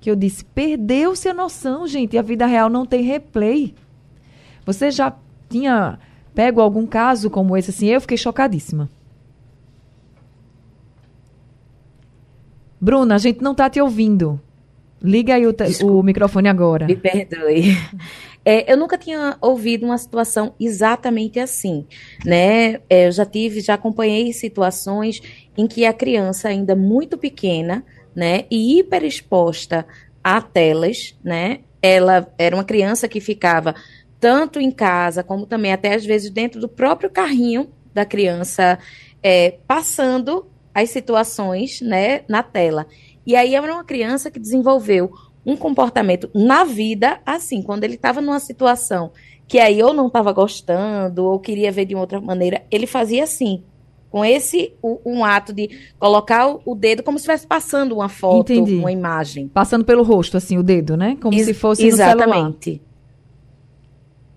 Que 0.00 0.10
eu 0.10 0.16
disse: 0.16 0.44
perdeu-se 0.44 1.28
a 1.28 1.34
noção, 1.34 1.86
gente, 1.86 2.18
a 2.18 2.22
vida 2.22 2.46
real 2.46 2.68
não 2.68 2.84
tem 2.84 3.04
replay. 3.04 3.76
Você 4.64 4.90
já 4.90 5.16
tinha 5.48 6.00
pego 6.34 6.60
algum 6.60 6.84
caso 6.84 7.30
como 7.30 7.56
esse 7.56 7.70
assim? 7.70 7.86
Eu 7.86 8.00
fiquei 8.00 8.16
chocadíssima. 8.16 8.90
Bruna, 12.80 13.14
a 13.14 13.18
gente 13.18 13.42
não 13.42 13.52
está 13.52 13.68
te 13.68 13.80
ouvindo. 13.80 14.40
Liga 15.02 15.34
aí 15.34 15.46
o, 15.46 15.54
o 15.84 16.02
microfone 16.02 16.48
agora. 16.48 16.86
Me 16.86 16.96
perdoe. 16.96 17.76
É, 18.48 18.72
eu 18.72 18.76
nunca 18.76 18.96
tinha 18.96 19.36
ouvido 19.40 19.84
uma 19.84 19.98
situação 19.98 20.54
exatamente 20.60 21.40
assim, 21.40 21.84
né? 22.24 22.74
É, 22.88 23.08
eu 23.08 23.10
já 23.10 23.26
tive, 23.26 23.60
já 23.60 23.74
acompanhei 23.74 24.32
situações 24.32 25.20
em 25.56 25.66
que 25.66 25.84
a 25.84 25.92
criança 25.92 26.46
ainda 26.46 26.76
muito 26.76 27.18
pequena, 27.18 27.84
né, 28.14 28.44
e 28.48 28.78
hiperexposta 28.78 29.84
a 30.22 30.40
telas, 30.40 31.16
né? 31.24 31.58
Ela 31.82 32.32
era 32.38 32.54
uma 32.54 32.62
criança 32.62 33.08
que 33.08 33.20
ficava 33.20 33.74
tanto 34.20 34.60
em 34.60 34.70
casa 34.70 35.24
como 35.24 35.44
também 35.44 35.72
até 35.72 35.94
às 35.94 36.06
vezes 36.06 36.30
dentro 36.30 36.60
do 36.60 36.68
próprio 36.68 37.10
carrinho 37.10 37.68
da 37.92 38.04
criança, 38.04 38.78
é, 39.22 39.58
passando 39.66 40.46
as 40.76 40.90
situações, 40.90 41.80
né, 41.80 42.20
na 42.28 42.42
tela. 42.42 42.86
E 43.26 43.34
aí 43.34 43.54
era 43.54 43.72
uma 43.72 43.82
criança 43.82 44.30
que 44.30 44.38
desenvolveu 44.38 45.10
um 45.44 45.56
comportamento 45.56 46.28
na 46.34 46.64
vida 46.64 47.18
assim, 47.24 47.62
quando 47.62 47.84
ele 47.84 47.94
estava 47.94 48.20
numa 48.20 48.38
situação 48.38 49.10
que 49.48 49.58
aí 49.58 49.78
eu 49.78 49.94
não 49.94 50.08
estava 50.08 50.32
gostando 50.32 51.24
ou 51.24 51.38
queria 51.38 51.72
ver 51.72 51.86
de 51.86 51.94
outra 51.94 52.20
maneira, 52.20 52.64
ele 52.70 52.86
fazia 52.86 53.24
assim, 53.24 53.62
com 54.10 54.22
esse 54.22 54.74
um 54.82 55.24
ato 55.24 55.52
de 55.52 55.70
colocar 55.98 56.58
o 56.64 56.74
dedo 56.74 57.02
como 57.02 57.16
se 57.16 57.22
estivesse 57.22 57.46
passando 57.46 57.94
uma 57.94 58.08
foto, 58.08 58.52
Entendi. 58.52 58.74
uma 58.74 58.92
imagem, 58.92 59.48
passando 59.48 59.84
pelo 59.84 60.02
rosto 60.02 60.36
assim 60.36 60.58
o 60.58 60.62
dedo, 60.62 60.96
né? 60.96 61.16
Como 61.22 61.34
Ex 61.34 61.46
se 61.46 61.54
fosse 61.54 61.86
exatamente. 61.86 62.82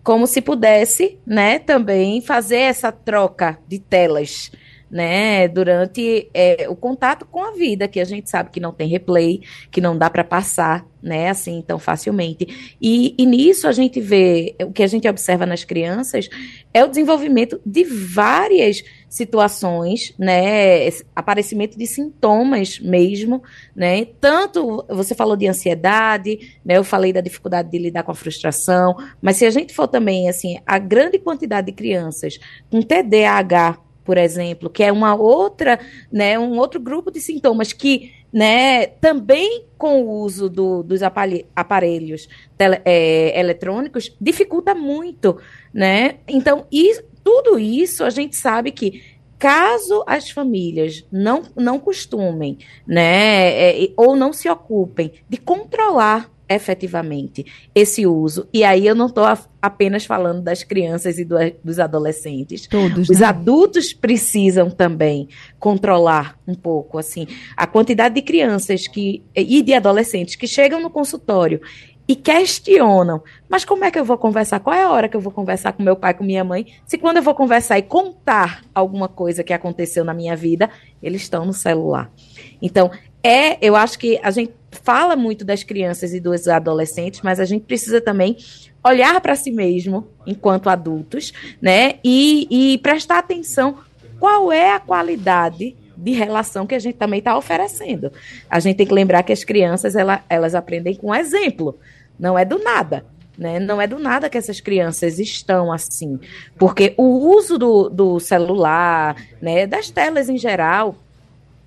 Como 0.03 0.25
se 0.25 0.41
pudesse, 0.41 1.19
né, 1.25 1.59
também 1.59 2.21
fazer 2.21 2.59
essa 2.59 2.91
troca 2.91 3.59
de 3.67 3.79
telas 3.79 4.51
né, 4.89 5.47
durante 5.47 6.29
é, 6.33 6.67
o 6.69 6.75
contato 6.75 7.25
com 7.25 7.43
a 7.43 7.51
vida, 7.51 7.87
que 7.87 7.99
a 7.99 8.05
gente 8.05 8.29
sabe 8.29 8.49
que 8.49 8.59
não 8.59 8.71
tem 8.71 8.87
replay, 8.87 9.41
que 9.71 9.79
não 9.79 9.97
dá 9.97 10.09
para 10.09 10.23
passar, 10.23 10.85
né, 11.01 11.29
assim 11.29 11.63
tão 11.65 11.77
facilmente. 11.79 12.75
E, 12.81 13.15
e 13.17 13.25
nisso 13.25 13.67
a 13.67 13.71
gente 13.71 14.01
vê, 14.01 14.55
o 14.63 14.71
que 14.71 14.83
a 14.83 14.87
gente 14.87 15.07
observa 15.07 15.45
nas 15.45 15.63
crianças 15.63 16.27
é 16.73 16.83
o 16.83 16.87
desenvolvimento 16.87 17.61
de 17.65 17.83
várias 17.83 18.83
situações, 19.07 20.13
né, 20.19 20.87
aparecimento 21.15 21.77
de 21.77 21.85
sintomas 21.85 22.79
mesmo, 22.79 23.41
né, 23.75 24.05
tanto 24.19 24.85
você 24.89 25.15
falou 25.15 25.35
de 25.35 25.47
ansiedade, 25.47 26.59
né, 26.65 26.77
eu 26.77 26.83
falei 26.83 27.13
da 27.13 27.21
dificuldade 27.21 27.71
de 27.71 27.77
lidar 27.77 28.03
com 28.03 28.11
a 28.11 28.15
frustração, 28.15 28.95
mas 29.21 29.37
se 29.37 29.45
a 29.45 29.51
gente 29.51 29.73
for 29.73 29.87
também, 29.87 30.29
assim, 30.29 30.59
a 30.65 30.77
grande 30.77 31.17
quantidade 31.17 31.67
de 31.67 31.73
crianças 31.73 32.39
com 32.69 32.81
TDAH 32.81 33.88
por 34.09 34.17
exemplo, 34.17 34.71
que 34.71 34.83
é 34.83 34.91
uma 34.91 35.13
outra, 35.13 35.79
né, 36.11 36.39
um 36.39 36.57
outro 36.57 36.79
grupo 36.79 37.11
de 37.11 37.21
sintomas 37.21 37.71
que, 37.71 38.11
né, 38.33 38.87
também 38.87 39.65
com 39.77 40.01
o 40.01 40.09
uso 40.23 40.49
do, 40.49 40.81
dos 40.81 41.01
aparelhos 41.03 42.27
tele, 42.57 42.81
é, 42.85 43.39
eletrônicos 43.39 44.11
dificulta 44.19 44.73
muito, 44.73 45.37
né? 45.71 46.15
Então, 46.27 46.65
e, 46.71 47.03
tudo 47.23 47.59
isso 47.59 48.03
a 48.03 48.09
gente 48.09 48.35
sabe 48.35 48.71
que 48.71 49.03
caso 49.37 50.03
as 50.07 50.31
famílias 50.31 51.05
não, 51.11 51.43
não 51.55 51.77
costumem, 51.77 52.57
né, 52.87 53.83
é, 53.83 53.91
ou 53.95 54.15
não 54.15 54.33
se 54.33 54.49
ocupem 54.49 55.13
de 55.29 55.37
controlar 55.37 56.31
efetivamente 56.49 57.45
esse 57.75 58.07
uso. 58.07 58.47
E 58.51 58.63
aí 58.63 58.87
eu 58.87 58.95
não 58.95 59.05
estou 59.05 59.23
apenas 59.61 60.05
falando 60.05 60.41
das 60.41 60.63
crianças 60.63 61.19
e 61.19 61.23
do, 61.23 61.35
dos 61.63 61.79
adolescentes. 61.79 62.67
Todos. 62.67 63.09
Os 63.09 63.19
né? 63.19 63.27
adultos 63.27 63.93
precisam 63.93 64.69
também 64.71 65.29
controlar 65.59 66.37
um 66.47 66.55
pouco 66.55 66.97
assim 66.97 67.27
a 67.55 67.67
quantidade 67.67 68.15
de 68.15 68.21
crianças 68.21 68.87
que 68.87 69.23
e 69.35 69.61
de 69.61 69.73
adolescentes 69.73 70.35
que 70.35 70.47
chegam 70.47 70.81
no 70.81 70.89
consultório 70.89 71.61
e 72.09 72.15
questionam. 72.15 73.21
Mas 73.47 73.63
como 73.63 73.85
é 73.85 73.91
que 73.91 73.99
eu 73.99 74.03
vou 74.03 74.17
conversar? 74.17 74.59
Qual 74.61 74.75
é 74.75 74.81
a 74.81 74.89
hora 74.89 75.07
que 75.07 75.15
eu 75.15 75.21
vou 75.21 75.31
conversar 75.31 75.73
com 75.73 75.83
meu 75.83 75.95
pai, 75.95 76.15
com 76.15 76.23
minha 76.23 76.43
mãe? 76.43 76.65
Se 76.87 76.97
quando 76.97 77.17
eu 77.17 77.23
vou 77.23 77.35
conversar 77.35 77.77
e 77.77 77.83
contar 77.83 78.63
alguma 78.73 79.07
coisa 79.07 79.43
que 79.43 79.53
aconteceu 79.53 80.03
na 80.03 80.11
minha 80.11 80.35
vida, 80.35 80.71
eles 81.03 81.21
estão 81.21 81.45
no 81.45 81.53
celular. 81.53 82.11
Então, 82.59 82.89
é, 83.23 83.57
eu 83.65 83.75
acho 83.75 83.97
que 83.99 84.19
a 84.23 84.31
gente 84.31 84.53
fala 84.71 85.15
muito 85.15 85.43
das 85.43 85.63
crianças 85.63 86.13
e 86.13 86.19
dos 86.19 86.47
adolescentes, 86.47 87.21
mas 87.21 87.39
a 87.39 87.45
gente 87.45 87.65
precisa 87.65 87.99
também 87.99 88.37
olhar 88.83 89.19
para 89.19 89.35
si 89.35 89.51
mesmo 89.51 90.07
enquanto 90.25 90.69
adultos, 90.69 91.33
né? 91.61 91.95
E, 92.03 92.47
e 92.49 92.77
prestar 92.79 93.19
atenção 93.19 93.79
qual 94.19 94.51
é 94.51 94.73
a 94.73 94.79
qualidade 94.79 95.75
de 95.97 96.11
relação 96.11 96.65
que 96.65 96.75
a 96.75 96.79
gente 96.79 96.95
também 96.95 97.19
está 97.19 97.37
oferecendo. 97.37 98.11
A 98.49 98.59
gente 98.59 98.77
tem 98.77 98.87
que 98.87 98.93
lembrar 98.93 99.23
que 99.23 99.33
as 99.33 99.43
crianças 99.43 99.95
ela, 99.95 100.23
elas 100.29 100.55
aprendem 100.55 100.95
com 100.95 101.13
exemplo, 101.13 101.77
não 102.17 102.37
é 102.37 102.45
do 102.45 102.57
nada. 102.59 103.05
Né? 103.37 103.57
Não 103.57 103.81
é 103.81 103.87
do 103.87 103.97
nada 103.97 104.29
que 104.29 104.37
essas 104.37 104.59
crianças 104.59 105.17
estão 105.17 105.71
assim, 105.71 106.19
porque 106.57 106.93
o 106.97 107.33
uso 107.33 107.57
do, 107.57 107.87
do 107.87 108.19
celular, 108.19 109.15
né, 109.41 109.65
das 109.65 109.89
telas 109.89 110.27
em 110.27 110.37
geral, 110.37 110.97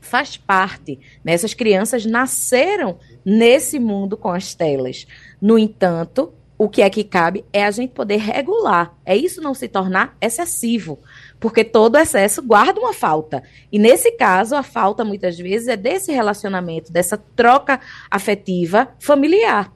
faz 0.03 0.37
parte. 0.37 0.99
Né? 1.25 1.33
Essas 1.33 1.55
crianças 1.55 2.05
nasceram 2.05 2.99
nesse 3.25 3.79
mundo 3.79 4.17
com 4.17 4.29
as 4.29 4.55
telas. 4.55 5.07
No 5.41 5.59
entanto, 5.59 6.35
o 6.59 6.69
que 6.69 6.83
é 6.83 6.91
que 6.91 7.03
cabe 7.03 7.45
é 7.53 7.65
a 7.65 7.71
gente 7.71 7.93
poder 7.93 8.19
regular. 8.19 8.95
É 9.05 9.17
isso 9.17 9.41
não 9.41 9.55
se 9.55 9.67
tornar 9.67 10.17
excessivo. 10.21 10.99
Porque 11.41 11.65
todo 11.65 11.97
excesso 11.97 12.43
guarda 12.43 12.79
uma 12.79 12.93
falta. 12.93 13.43
E 13.71 13.79
nesse 13.79 14.13
caso, 14.13 14.55
a 14.55 14.63
falta 14.63 15.05
muitas 15.05 15.39
vezes 15.39 15.69
é 15.69 15.77
desse 15.77 16.13
relacionamento, 16.13 16.93
dessa 16.93 17.17
troca 17.17 17.81
afetiva 18.11 18.89
familiar. 19.01 19.73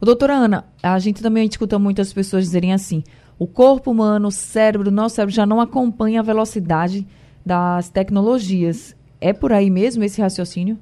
Doutora 0.00 0.34
Ana, 0.34 0.64
a 0.82 0.98
gente 0.98 1.22
também 1.22 1.46
escuta 1.46 1.78
muitas 1.78 2.12
pessoas 2.12 2.44
dizerem 2.44 2.72
assim: 2.72 3.02
o 3.38 3.46
corpo 3.46 3.90
humano, 3.90 4.28
o 4.28 4.32
cérebro, 4.32 4.88
o 4.88 4.92
nosso 4.92 5.16
cérebro 5.16 5.34
já 5.34 5.44
não 5.44 5.60
acompanha 5.60 6.20
a 6.20 6.22
velocidade 6.22 7.06
das 7.44 7.90
tecnologias. 7.90 8.94
É 9.20 9.32
por 9.32 9.52
aí 9.52 9.68
mesmo 9.68 10.02
esse 10.02 10.20
raciocínio? 10.20 10.78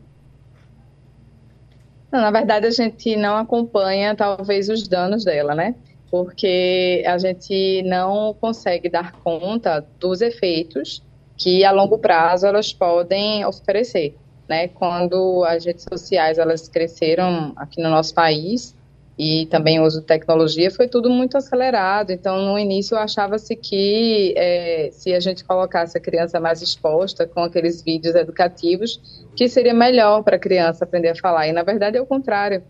Não, 2.11 2.21
na 2.21 2.31
verdade, 2.31 2.67
a 2.67 2.71
gente 2.71 3.17
não 3.17 3.37
acompanha 3.37 4.15
talvez 4.15 4.69
os 4.69 4.87
danos 4.87 5.25
dela, 5.25 5.55
né? 5.55 5.75
Porque 6.11 7.03
a 7.07 7.19
gente 7.19 7.83
não 7.83 8.33
consegue 8.35 8.89
dar 8.89 9.13
conta 9.13 9.85
dos 9.99 10.23
efeitos 10.23 11.03
que 11.37 11.65
a 11.65 11.71
longo 11.71 11.99
prazo 11.99 12.47
elas 12.47 12.73
podem 12.73 13.45
oferecer, 13.45 14.17
né? 14.49 14.69
Quando 14.69 15.45
as 15.45 15.65
redes 15.65 15.85
sociais 15.89 16.39
elas 16.39 16.69
cresceram 16.69 17.53
aqui 17.57 17.83
no 17.83 17.91
nosso 17.91 18.15
país, 18.15 18.75
e 19.19 19.47
também 19.47 19.81
o 19.81 19.85
uso 19.85 20.01
de 20.01 20.07
tecnologia, 20.07 20.71
foi 20.71 20.87
tudo 20.87 21.11
muito 21.11 21.37
acelerado. 21.37 22.13
Então, 22.13 22.41
no 22.41 22.57
início, 22.57 22.97
achava-se 22.97 23.57
que 23.57 24.33
é, 24.37 24.91
se 24.93 25.13
a 25.13 25.19
gente 25.19 25.45
colocasse 25.45 25.99
a 25.99 26.01
criança 26.01 26.39
mais 26.39 26.63
exposta 26.63 27.27
com 27.27 27.43
aqueles 27.43 27.83
vídeos 27.83 28.15
educativos, 28.15 29.27
que 29.35 29.49
seria 29.49 29.75
melhor 29.75 30.23
para 30.23 30.37
a 30.37 30.39
criança 30.39 30.85
aprender 30.85 31.09
a 31.09 31.17
falar. 31.17 31.49
E, 31.49 31.53
na 31.53 31.65
verdade, 31.65 31.97
é 31.97 32.01
o 32.01 32.07
contrário, 32.07 32.63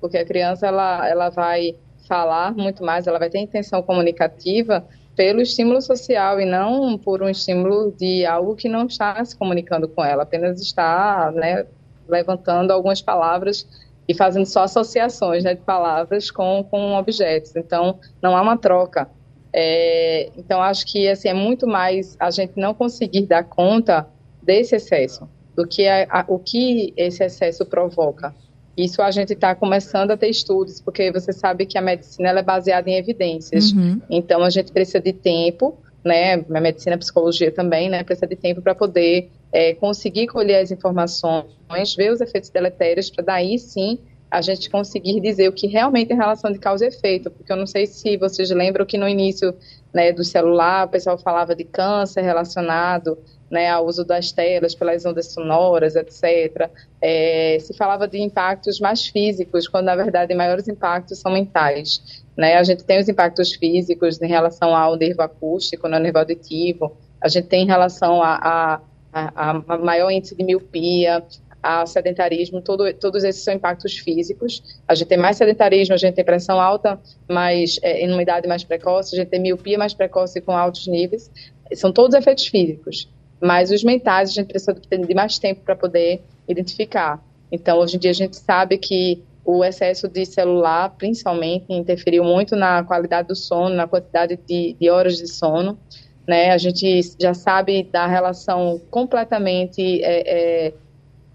porque 0.00 0.18
a 0.18 0.24
criança 0.24 0.66
ela, 0.66 1.08
ela 1.08 1.30
vai 1.30 1.76
falar 2.08 2.52
muito 2.52 2.84
mais, 2.84 3.06
ela 3.06 3.20
vai 3.20 3.30
ter 3.30 3.38
intenção 3.38 3.80
comunicativa 3.80 4.84
pelo 5.14 5.40
estímulo 5.40 5.80
social 5.80 6.40
e 6.40 6.44
não 6.44 6.98
por 6.98 7.22
um 7.22 7.28
estímulo 7.28 7.92
de 7.92 8.26
algo 8.26 8.56
que 8.56 8.68
não 8.68 8.86
está 8.86 9.24
se 9.24 9.36
comunicando 9.36 9.86
com 9.86 10.04
ela, 10.04 10.24
apenas 10.24 10.60
está 10.60 11.30
né, 11.32 11.64
levantando 12.08 12.72
algumas 12.72 13.00
palavras 13.00 13.68
e 14.12 14.14
fazendo 14.14 14.46
só 14.46 14.64
associações 14.64 15.42
né, 15.42 15.54
de 15.54 15.62
palavras 15.62 16.30
com, 16.30 16.64
com 16.70 16.94
objetos. 16.94 17.56
Então, 17.56 17.98
não 18.20 18.36
há 18.36 18.42
uma 18.42 18.56
troca. 18.56 19.08
É, 19.52 20.30
então, 20.36 20.62
acho 20.62 20.86
que 20.86 21.08
assim, 21.08 21.28
é 21.28 21.34
muito 21.34 21.66
mais 21.66 22.16
a 22.20 22.30
gente 22.30 22.52
não 22.56 22.74
conseguir 22.74 23.26
dar 23.26 23.44
conta 23.44 24.06
desse 24.42 24.76
excesso, 24.76 25.28
do 25.56 25.66
que 25.66 25.86
a, 25.86 26.06
a, 26.10 26.24
o 26.28 26.38
que 26.38 26.92
esse 26.96 27.24
excesso 27.24 27.64
provoca. 27.64 28.34
Isso 28.76 29.02
a 29.02 29.10
gente 29.10 29.32
está 29.32 29.54
começando 29.54 30.10
a 30.10 30.16
ter 30.16 30.28
estudos, 30.28 30.80
porque 30.80 31.10
você 31.10 31.32
sabe 31.32 31.66
que 31.66 31.76
a 31.76 31.82
medicina 31.82 32.30
é 32.30 32.42
baseada 32.42 32.88
em 32.88 32.94
evidências. 32.94 33.72
Uhum. 33.72 34.00
Então, 34.08 34.42
a 34.42 34.50
gente 34.50 34.72
precisa 34.72 35.00
de 35.00 35.12
tempo, 35.12 35.78
né? 36.04 36.34
A 36.34 36.60
medicina, 36.60 36.96
a 36.96 36.98
psicologia 36.98 37.52
também, 37.52 37.90
né? 37.90 38.02
Precisa 38.02 38.26
de 38.26 38.36
tempo 38.36 38.62
para 38.62 38.74
poder 38.74 39.30
é, 39.52 39.74
conseguir 39.74 40.26
colher 40.28 40.62
as 40.62 40.70
informações, 40.70 41.94
ver 41.96 42.12
os 42.12 42.20
efeitos 42.20 42.50
deletérios, 42.50 43.10
para 43.10 43.24
daí 43.24 43.58
sim 43.58 43.98
a 44.30 44.40
gente 44.40 44.70
conseguir 44.70 45.20
dizer 45.20 45.46
o 45.48 45.52
que 45.52 45.66
realmente 45.66 46.10
é 46.10 46.16
relação 46.16 46.50
de 46.50 46.58
causa 46.58 46.86
e 46.86 46.88
efeito, 46.88 47.30
porque 47.30 47.52
eu 47.52 47.56
não 47.56 47.66
sei 47.66 47.86
se 47.86 48.16
vocês 48.16 48.50
lembram 48.50 48.86
que 48.86 48.96
no 48.96 49.06
início 49.06 49.54
né, 49.92 50.10
do 50.10 50.24
celular 50.24 50.86
o 50.86 50.88
pessoal 50.88 51.18
falava 51.18 51.54
de 51.54 51.64
câncer 51.64 52.22
relacionado 52.22 53.18
né, 53.50 53.68
ao 53.68 53.84
uso 53.84 54.02
das 54.02 54.32
telas 54.32 54.74
pelas 54.74 55.04
ondas 55.04 55.26
sonoras, 55.34 55.94
etc. 55.94 56.70
É, 57.02 57.58
se 57.60 57.74
falava 57.76 58.08
de 58.08 58.18
impactos 58.18 58.80
mais 58.80 59.06
físicos, 59.06 59.68
quando 59.68 59.84
na 59.84 59.96
verdade 59.96 60.34
maiores 60.34 60.66
impactos 60.66 61.18
são 61.18 61.30
mentais. 61.30 62.22
Né? 62.34 62.54
A 62.54 62.62
gente 62.62 62.84
tem 62.84 62.98
os 62.98 63.10
impactos 63.10 63.52
físicos 63.52 64.18
em 64.22 64.28
relação 64.28 64.74
ao 64.74 64.96
nervo 64.96 65.20
acústico, 65.20 65.86
no 65.86 65.96
né, 65.96 66.04
nervo 66.04 66.20
auditivo, 66.20 66.96
a 67.20 67.28
gente 67.28 67.48
tem 67.48 67.64
em 67.64 67.66
relação 67.66 68.22
a, 68.22 68.38
a 68.42 68.80
a, 69.12 69.50
a 69.50 69.78
maior 69.78 70.10
índice 70.10 70.34
de 70.34 70.42
miopia, 70.42 71.22
a 71.62 71.86
sedentarismo, 71.86 72.60
todo, 72.60 72.92
todos 72.94 73.22
esses 73.22 73.44
são 73.44 73.54
impactos 73.54 73.96
físicos. 73.96 74.62
A 74.88 74.94
gente 74.94 75.08
tem 75.08 75.18
mais 75.18 75.36
sedentarismo, 75.36 75.94
a 75.94 75.98
gente 75.98 76.14
tem 76.14 76.24
pressão 76.24 76.60
alta, 76.60 77.00
mas 77.28 77.78
é, 77.82 78.04
em 78.04 78.10
uma 78.10 78.22
idade 78.22 78.48
mais 78.48 78.64
precoce, 78.64 79.14
a 79.14 79.18
gente 79.20 79.28
tem 79.28 79.40
miopia 79.40 79.78
mais 79.78 79.94
precoce 79.94 80.40
com 80.40 80.56
altos 80.56 80.86
níveis. 80.88 81.30
São 81.74 81.92
todos 81.92 82.16
efeitos 82.16 82.46
físicos, 82.48 83.08
mas 83.40 83.70
os 83.70 83.84
mentais 83.84 84.30
a 84.30 84.32
gente 84.32 84.48
precisa 84.48 84.74
de 84.74 85.14
mais 85.14 85.38
tempo 85.38 85.60
para 85.60 85.76
poder 85.76 86.22
identificar. 86.48 87.22
Então, 87.50 87.78
hoje 87.78 87.96
em 87.96 88.00
dia 88.00 88.10
a 88.10 88.14
gente 88.14 88.36
sabe 88.36 88.76
que 88.78 89.22
o 89.44 89.64
excesso 89.64 90.08
de 90.08 90.24
celular, 90.24 90.94
principalmente, 90.96 91.66
interferiu 91.68 92.24
muito 92.24 92.56
na 92.56 92.82
qualidade 92.84 93.28
do 93.28 93.36
sono, 93.36 93.74
na 93.74 93.86
quantidade 93.86 94.38
de, 94.46 94.76
de 94.80 94.90
horas 94.90 95.16
de 95.16 95.28
sono 95.28 95.78
né? 96.26 96.50
A 96.50 96.58
gente 96.58 97.00
já 97.20 97.34
sabe 97.34 97.82
da 97.84 98.06
relação 98.06 98.80
completamente 98.90 100.02
é, 100.02 100.68
é, 100.68 100.74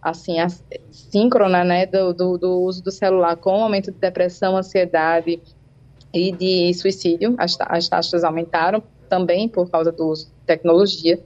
assim 0.01 0.35
síncrona, 0.91 1.63
né, 1.63 1.85
do, 1.85 2.13
do, 2.13 2.37
do, 2.37 2.61
uso 2.61 2.83
do 2.83 2.91
celular 2.91 3.35
com 3.35 3.51
o 3.51 3.63
aumento 3.63 3.91
de 3.91 3.97
depressão, 3.97 4.55
ansiedade 4.55 5.41
e 6.13 6.31
de 6.31 6.73
suicídio. 6.73 7.35
As, 7.37 7.57
as 7.59 7.89
taxas 7.89 8.23
aumentaram 8.23 8.81
também 9.09 9.47
por 9.47 9.69
causa 9.69 9.91
do 9.91 10.07
uso 10.07 10.27
de 10.27 10.31
tecnologia 10.45 11.19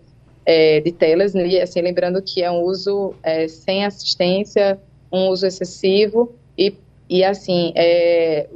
é, 0.46 0.80
de 0.80 0.92
telas, 0.92 1.36
e 1.36 1.60
assim 1.60 1.82
lembrando 1.82 2.22
que 2.22 2.42
é 2.42 2.50
um 2.50 2.62
uso 2.64 3.14
é, 3.22 3.48
sem 3.48 3.86
assistência, 3.86 4.80
um 5.12 5.28
uso 5.28 5.46
excessivo 5.46 6.34
e, 6.58 6.76
e 7.10 7.24
assim 7.24 7.72
é, 7.76 8.48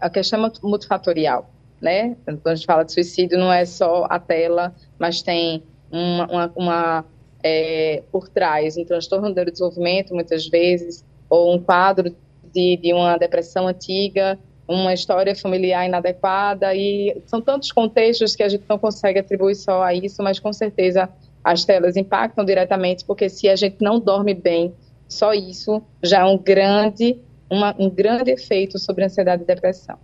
a 0.00 0.10
questão 0.10 0.50
multifatorial 0.62 1.48
né? 1.80 2.16
Quando 2.24 2.46
a 2.46 2.54
gente 2.54 2.66
fala 2.66 2.84
de 2.84 2.92
suicídio, 2.92 3.38
não 3.38 3.52
é 3.52 3.64
só 3.64 4.06
a 4.08 4.18
tela, 4.18 4.74
mas 4.98 5.22
tem 5.22 5.62
uma, 5.90 6.26
uma, 6.26 6.52
uma 6.56 7.04
é, 7.42 8.02
por 8.10 8.28
trás 8.28 8.76
um 8.76 8.84
transtorno 8.84 9.32
do 9.32 9.44
desenvolvimento, 9.44 10.14
muitas 10.14 10.46
vezes, 10.48 11.04
ou 11.28 11.54
um 11.54 11.58
quadro 11.58 12.14
de, 12.52 12.76
de 12.76 12.92
uma 12.92 13.16
depressão 13.16 13.66
antiga, 13.68 14.38
uma 14.66 14.92
história 14.92 15.34
familiar 15.34 15.86
inadequada, 15.86 16.74
e 16.74 17.22
são 17.26 17.40
tantos 17.40 17.72
contextos 17.72 18.36
que 18.36 18.42
a 18.42 18.48
gente 18.48 18.64
não 18.68 18.78
consegue 18.78 19.18
atribuir 19.18 19.54
só 19.54 19.82
a 19.82 19.94
isso, 19.94 20.22
mas 20.22 20.38
com 20.38 20.52
certeza 20.52 21.08
as 21.42 21.64
telas 21.64 21.96
impactam 21.96 22.44
diretamente, 22.44 23.04
porque 23.04 23.28
se 23.28 23.48
a 23.48 23.56
gente 23.56 23.76
não 23.80 23.98
dorme 23.98 24.34
bem, 24.34 24.74
só 25.08 25.32
isso 25.32 25.82
já 26.02 26.20
é 26.20 26.24
um 26.24 26.36
grande, 26.36 27.18
uma, 27.48 27.74
um 27.78 27.88
grande 27.88 28.30
efeito 28.30 28.78
sobre 28.78 29.04
ansiedade 29.04 29.42
e 29.42 29.46
depressão 29.46 29.96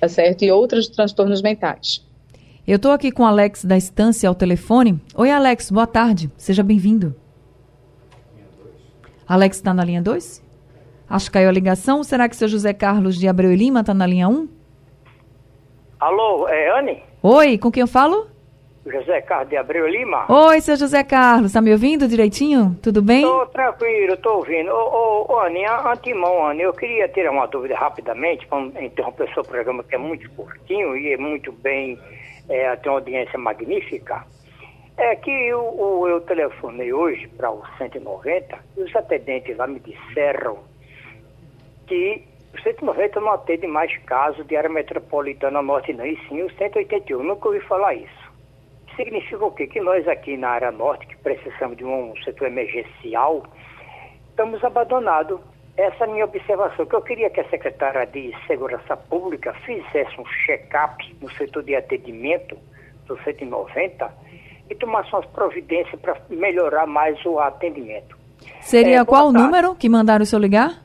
tá 0.00 0.08
certo? 0.08 0.42
E 0.42 0.50
outros 0.50 0.88
transtornos 0.88 1.42
mentais. 1.42 2.04
Eu 2.66 2.76
estou 2.76 2.92
aqui 2.92 3.12
com 3.12 3.22
o 3.22 3.26
Alex 3.26 3.64
da 3.64 3.76
Estância 3.76 4.28
ao 4.28 4.34
telefone. 4.34 5.00
Oi, 5.14 5.30
Alex, 5.30 5.70
boa 5.70 5.86
tarde. 5.86 6.30
Seja 6.36 6.62
bem-vindo. 6.62 7.14
Alex 9.26 9.58
está 9.58 9.74
na 9.74 9.84
linha 9.84 10.02
2? 10.02 10.42
Acho 11.08 11.26
que 11.26 11.32
caiu 11.32 11.48
a 11.48 11.52
ligação. 11.52 12.02
Será 12.02 12.28
que 12.28 12.34
o 12.34 12.38
seu 12.38 12.48
José 12.48 12.72
Carlos 12.72 13.16
de 13.16 13.28
Abreu 13.28 13.52
e 13.52 13.56
Lima 13.56 13.80
está 13.80 13.92
na 13.92 14.06
linha 14.06 14.28
1? 14.28 14.32
Um? 14.32 14.48
Alô, 15.98 16.48
é 16.48 16.78
Anne? 16.78 17.02
Oi, 17.22 17.58
com 17.58 17.70
quem 17.70 17.82
eu 17.82 17.86
falo? 17.86 18.28
José 18.86 19.20
Carlos 19.20 19.50
de 19.50 19.56
Abreu 19.56 19.86
Lima. 19.86 20.24
Oi, 20.28 20.60
seu 20.62 20.74
José 20.74 21.04
Carlos, 21.04 21.52
tá 21.52 21.60
me 21.60 21.70
ouvindo 21.70 22.08
direitinho? 22.08 22.78
Tudo 22.82 23.02
bem? 23.02 23.22
Tô 23.22 23.44
tranquilo, 23.46 24.16
tô 24.16 24.36
ouvindo. 24.36 24.70
Ô, 24.70 25.26
ô, 25.28 25.34
ô 25.34 25.40
Anny, 25.40 25.66
antemão, 25.66 26.46
Anny, 26.46 26.62
eu 26.62 26.72
queria 26.72 27.06
tirar 27.08 27.30
uma 27.30 27.46
dúvida 27.46 27.76
rapidamente, 27.76 28.46
para 28.46 28.58
interromper 28.82 29.32
seu 29.34 29.42
programa 29.42 29.84
que 29.84 29.94
é 29.94 29.98
muito 29.98 30.30
curtinho 30.30 30.96
e 30.96 31.12
é 31.12 31.16
muito 31.18 31.52
bem, 31.52 31.98
é, 32.48 32.74
tem 32.76 32.90
uma 32.90 32.98
audiência 32.98 33.38
magnífica. 33.38 34.24
É 34.96 35.14
que 35.14 35.30
eu, 35.30 36.06
eu 36.08 36.20
telefonei 36.22 36.92
hoje 36.92 37.28
para 37.28 37.50
o 37.50 37.62
190 37.76 38.58
e 38.78 38.82
os 38.82 38.96
atendentes 38.96 39.56
lá 39.58 39.66
me 39.66 39.80
disseram 39.80 40.58
que 41.86 42.24
o 42.54 42.62
190 42.62 43.20
não 43.20 43.32
atende 43.32 43.66
mais 43.66 43.94
casos 44.04 44.46
de 44.46 44.56
área 44.56 44.70
metropolitana 44.70 45.60
norte, 45.60 45.92
não, 45.92 46.06
e 46.06 46.18
sim 46.28 46.42
o 46.42 46.50
181. 46.50 47.22
Nunca 47.22 47.48
ouvi 47.48 47.60
falar 47.60 47.94
isso 47.94 48.29
significa 49.02 49.44
o 49.44 49.50
quê? 49.50 49.66
Que 49.66 49.80
nós 49.80 50.06
aqui 50.06 50.36
na 50.36 50.50
área 50.50 50.70
norte, 50.70 51.06
que 51.06 51.16
precisamos 51.16 51.76
de 51.76 51.84
um 51.84 52.14
setor 52.22 52.48
emergencial, 52.48 53.42
estamos 54.28 54.62
abandonados. 54.62 55.40
Essa 55.76 56.04
é 56.04 56.08
a 56.08 56.10
minha 56.10 56.24
observação, 56.24 56.84
que 56.84 56.94
eu 56.94 57.00
queria 57.00 57.30
que 57.30 57.40
a 57.40 57.48
secretária 57.48 58.04
de 58.06 58.34
Segurança 58.46 58.96
Pública 58.96 59.54
fizesse 59.64 60.20
um 60.20 60.24
check-up 60.44 61.16
no 61.22 61.30
setor 61.32 61.62
de 61.62 61.74
atendimento 61.74 62.58
do 63.06 63.18
190 63.22 64.10
e 64.68 64.74
tomasse 64.74 65.10
umas 65.12 65.24
providências 65.26 65.98
para 66.00 66.16
melhorar 66.28 66.86
mais 66.86 67.24
o 67.24 67.38
atendimento. 67.38 68.18
Seria 68.60 69.00
é, 69.00 69.04
qual 69.04 69.28
o 69.28 69.32
número 69.32 69.74
que 69.74 69.88
mandaram 69.88 70.22
o 70.22 70.26
seu 70.26 70.38
ligar? 70.38 70.82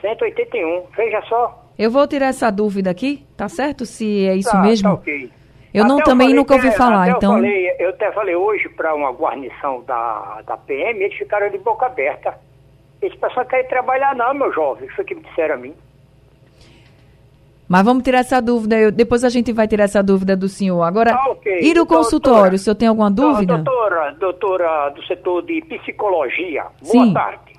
181, 0.00 0.86
veja 0.96 1.20
só. 1.22 1.66
Eu 1.78 1.90
vou 1.90 2.06
tirar 2.06 2.26
essa 2.26 2.50
dúvida 2.50 2.90
aqui, 2.90 3.26
tá 3.36 3.48
certo? 3.48 3.84
Se 3.84 4.26
é 4.26 4.34
isso 4.34 4.50
tá, 4.50 4.62
mesmo? 4.62 4.88
Tá 4.88 4.94
ok. 4.94 5.39
Eu 5.72 5.84
não, 5.84 5.98
também 5.98 6.30
eu 6.30 6.36
nunca 6.36 6.54
ouvi 6.54 6.70
falar, 6.72 7.04
até 7.04 7.16
então. 7.16 7.36
Eu, 7.36 7.42
falei, 7.42 7.76
eu 7.78 7.88
até 7.90 8.12
falei 8.12 8.34
hoje 8.34 8.68
para 8.70 8.94
uma 8.94 9.12
guarnição 9.12 9.82
da, 9.84 10.42
da 10.44 10.56
PM, 10.56 11.00
eles 11.00 11.16
ficaram 11.16 11.48
de 11.48 11.58
boca 11.58 11.86
aberta. 11.86 12.36
Esse 13.00 13.16
pessoal 13.16 13.46
quer 13.46 13.66
trabalhar, 13.68 14.14
não, 14.14 14.34
meu 14.34 14.52
jovem. 14.52 14.88
Isso 14.88 15.04
que 15.04 15.14
me 15.14 15.22
disseram 15.22 15.54
a 15.54 15.58
mim. 15.58 15.74
Mas 17.68 17.84
vamos 17.84 18.02
tirar 18.02 18.18
essa 18.18 18.42
dúvida. 18.42 18.76
Eu, 18.76 18.90
depois 18.90 19.22
a 19.22 19.28
gente 19.28 19.52
vai 19.52 19.68
tirar 19.68 19.84
essa 19.84 20.02
dúvida 20.02 20.36
do 20.36 20.48
senhor. 20.48 20.82
Agora, 20.82 21.14
ah, 21.14 21.30
okay. 21.30 21.60
ir 21.60 21.78
ao 21.78 21.86
consultório, 21.86 22.34
doutora, 22.34 22.54
o 22.56 22.58
senhor 22.58 22.74
tem 22.74 22.88
alguma 22.88 23.10
dúvida? 23.10 23.58
Doutora, 23.58 24.10
doutora 24.18 24.88
do 24.90 25.02
setor 25.06 25.42
de 25.42 25.62
psicologia, 25.62 26.66
boa 26.82 27.04
Sim. 27.04 27.14
tarde. 27.14 27.52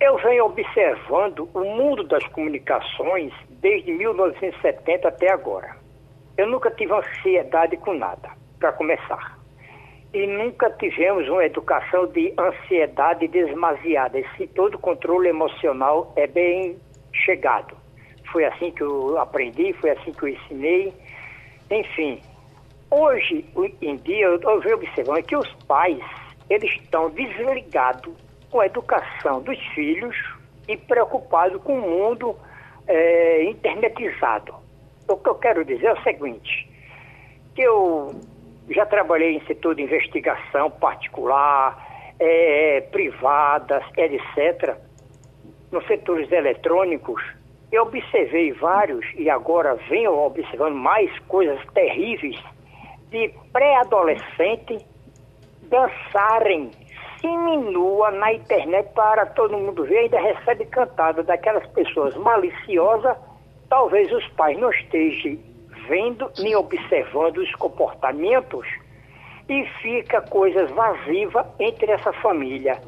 Eu 0.00 0.16
venho 0.16 0.46
observando 0.46 1.48
o 1.52 1.64
mundo 1.64 2.02
das 2.02 2.26
comunicações 2.28 3.30
desde 3.60 3.92
1970 3.92 5.06
até 5.06 5.30
agora. 5.30 5.83
Eu 6.36 6.46
nunca 6.46 6.70
tive 6.70 6.92
ansiedade 6.92 7.76
com 7.76 7.94
nada, 7.94 8.30
para 8.58 8.72
começar. 8.72 9.38
E 10.12 10.26
nunca 10.26 10.70
tivemos 10.70 11.28
uma 11.28 11.44
educação 11.44 12.06
de 12.06 12.32
ansiedade 12.38 13.26
desmasiada. 13.28 14.18
Esse 14.18 14.46
todo 14.48 14.78
controle 14.78 15.28
emocional 15.28 16.12
é 16.16 16.26
bem 16.26 16.78
chegado. 17.12 17.76
Foi 18.30 18.44
assim 18.44 18.70
que 18.70 18.82
eu 18.82 19.18
aprendi, 19.18 19.72
foi 19.74 19.90
assim 19.90 20.12
que 20.12 20.22
eu 20.22 20.28
ensinei. 20.28 20.92
Enfim, 21.70 22.20
hoje 22.90 23.44
em 23.82 23.96
dia 23.96 24.26
eu 24.26 24.60
venho 24.60 24.76
observando 24.76 25.22
que 25.24 25.36
os 25.36 25.52
pais 25.66 26.02
eles 26.48 26.70
estão 26.72 27.10
desligados 27.10 28.14
com 28.50 28.60
a 28.60 28.66
educação 28.66 29.40
dos 29.42 29.58
filhos 29.74 30.16
e 30.68 30.76
preocupados 30.76 31.60
com 31.62 31.78
o 31.78 31.80
mundo 31.80 32.36
é, 32.86 33.44
internetizado. 33.44 34.63
O 35.08 35.16
que 35.16 35.28
eu 35.28 35.34
quero 35.34 35.64
dizer 35.64 35.86
é 35.86 35.92
o 35.92 36.02
seguinte, 36.02 36.70
que 37.54 37.62
eu 37.62 38.14
já 38.70 38.86
trabalhei 38.86 39.36
em 39.36 39.46
setor 39.46 39.74
de 39.74 39.82
investigação 39.82 40.70
particular, 40.70 42.14
é, 42.18 42.80
privadas, 42.90 43.84
etc., 43.96 44.76
nos 45.70 45.86
setores 45.86 46.30
eletrônicos, 46.30 47.22
eu 47.72 47.82
observei 47.82 48.52
vários, 48.52 49.04
e 49.16 49.28
agora 49.28 49.74
venho 49.88 50.16
observando 50.16 50.76
mais 50.76 51.10
coisas 51.26 51.60
terríveis, 51.74 52.40
de 53.10 53.32
pré-adolescente 53.52 54.78
dançarem 55.68 56.70
seminua 57.20 58.10
na 58.10 58.32
internet 58.32 58.90
para 58.94 59.26
todo 59.26 59.56
mundo 59.56 59.84
ver, 59.84 59.98
ainda 59.98 60.20
recebe 60.20 60.66
cantada 60.66 61.22
daquelas 61.22 61.66
pessoas 61.68 62.14
maliciosas, 62.16 63.16
talvez 63.68 64.10
os 64.12 64.26
pais 64.28 64.58
não 64.58 64.70
estejam 64.70 65.38
vendo 65.88 66.30
nem 66.38 66.54
observando 66.56 67.38
os 67.38 67.54
comportamentos 67.56 68.66
e 69.48 69.66
fica 69.82 70.20
coisas 70.22 70.70
vazias 70.70 71.32
entre 71.58 71.92
essa 71.92 72.12
família. 72.14 72.80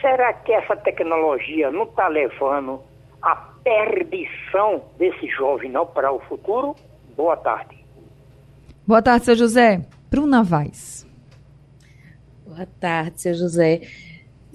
Será 0.00 0.32
que 0.34 0.52
essa 0.52 0.76
tecnologia 0.76 1.70
não 1.70 1.84
está 1.84 2.08
levando 2.08 2.82
a 3.22 3.34
perdição 3.36 4.82
desse 4.98 5.26
jovem 5.28 5.70
não 5.70 5.86
para 5.86 6.12
o 6.12 6.20
futuro? 6.20 6.76
Boa 7.16 7.36
tarde. 7.36 7.82
Boa 8.86 9.00
tarde, 9.00 9.24
seu 9.24 9.34
José. 9.34 9.80
Bruna 10.10 10.42
Vaz. 10.42 11.06
Boa 12.46 12.66
tarde, 12.78 13.22
seu 13.22 13.34
José. 13.34 13.80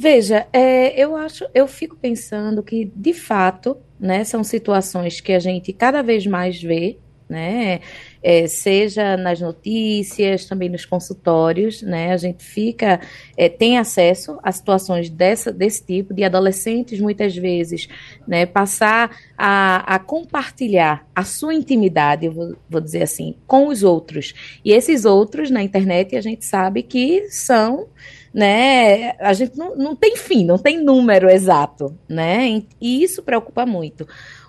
Veja, 0.02 0.48
é, 0.54 0.98
eu 0.98 1.14
acho, 1.14 1.46
eu 1.54 1.68
fico 1.68 1.98
pensando 1.98 2.64
que, 2.64 2.90
de 2.96 3.14
fato, 3.14 3.76
né, 4.00 4.24
são 4.24 4.46
situações 4.46 5.20
que 5.20 5.34
a 5.34 5.40
gente 5.40 5.74
cada 5.74 6.02
vez 6.02 6.26
mais 6.26 6.62
vê, 6.62 6.98
né? 7.28 7.82
É, 8.24 8.48
seja 8.48 9.18
nas 9.18 9.42
notícias, 9.42 10.46
também 10.46 10.70
nos 10.70 10.86
consultórios, 10.86 11.82
né? 11.82 12.14
A 12.14 12.18
gente 12.18 12.44
fica, 12.46 13.02
é, 13.36 13.50
tem 13.50 13.78
acesso 13.78 14.40
a 14.42 14.54
situações 14.54 15.10
dessa, 15.10 15.52
desse 15.52 15.86
tipo, 15.86 16.14
de 16.14 16.24
adolescentes, 16.24 17.02
muitas 17.02 17.36
vezes, 17.36 17.90
né? 18.26 18.46
Passar 18.46 19.12
a, 19.38 19.96
a 19.96 20.00
compartilhar 20.00 21.06
a 21.14 21.26
sua 21.26 21.54
intimidade, 21.54 22.30
vou, 22.30 22.56
vou 22.70 22.80
dizer 22.80 23.04
assim, 23.04 23.36
com 23.46 23.68
os 23.68 23.84
outros. 23.84 24.34
E 24.64 24.72
esses 24.72 25.04
outros, 25.04 25.52
na 25.52 25.62
internet, 25.62 26.16
a 26.16 26.22
gente 26.22 26.46
sabe 26.46 26.84
que 26.84 27.30
são 27.30 27.90
né? 28.34 29.12
A 29.20 29.34
gente 29.34 29.58
não, 29.58 29.76
não 29.76 29.96
tem 29.96 30.16
fim, 30.16 30.46
não 30.46 30.58
tem 30.58 30.84
número 30.84 31.30
exato, 31.30 31.98
né? 32.08 32.64
E 32.80 33.04
isso 33.04 33.24
preocupa 33.24 33.66
muito. 33.66 34.08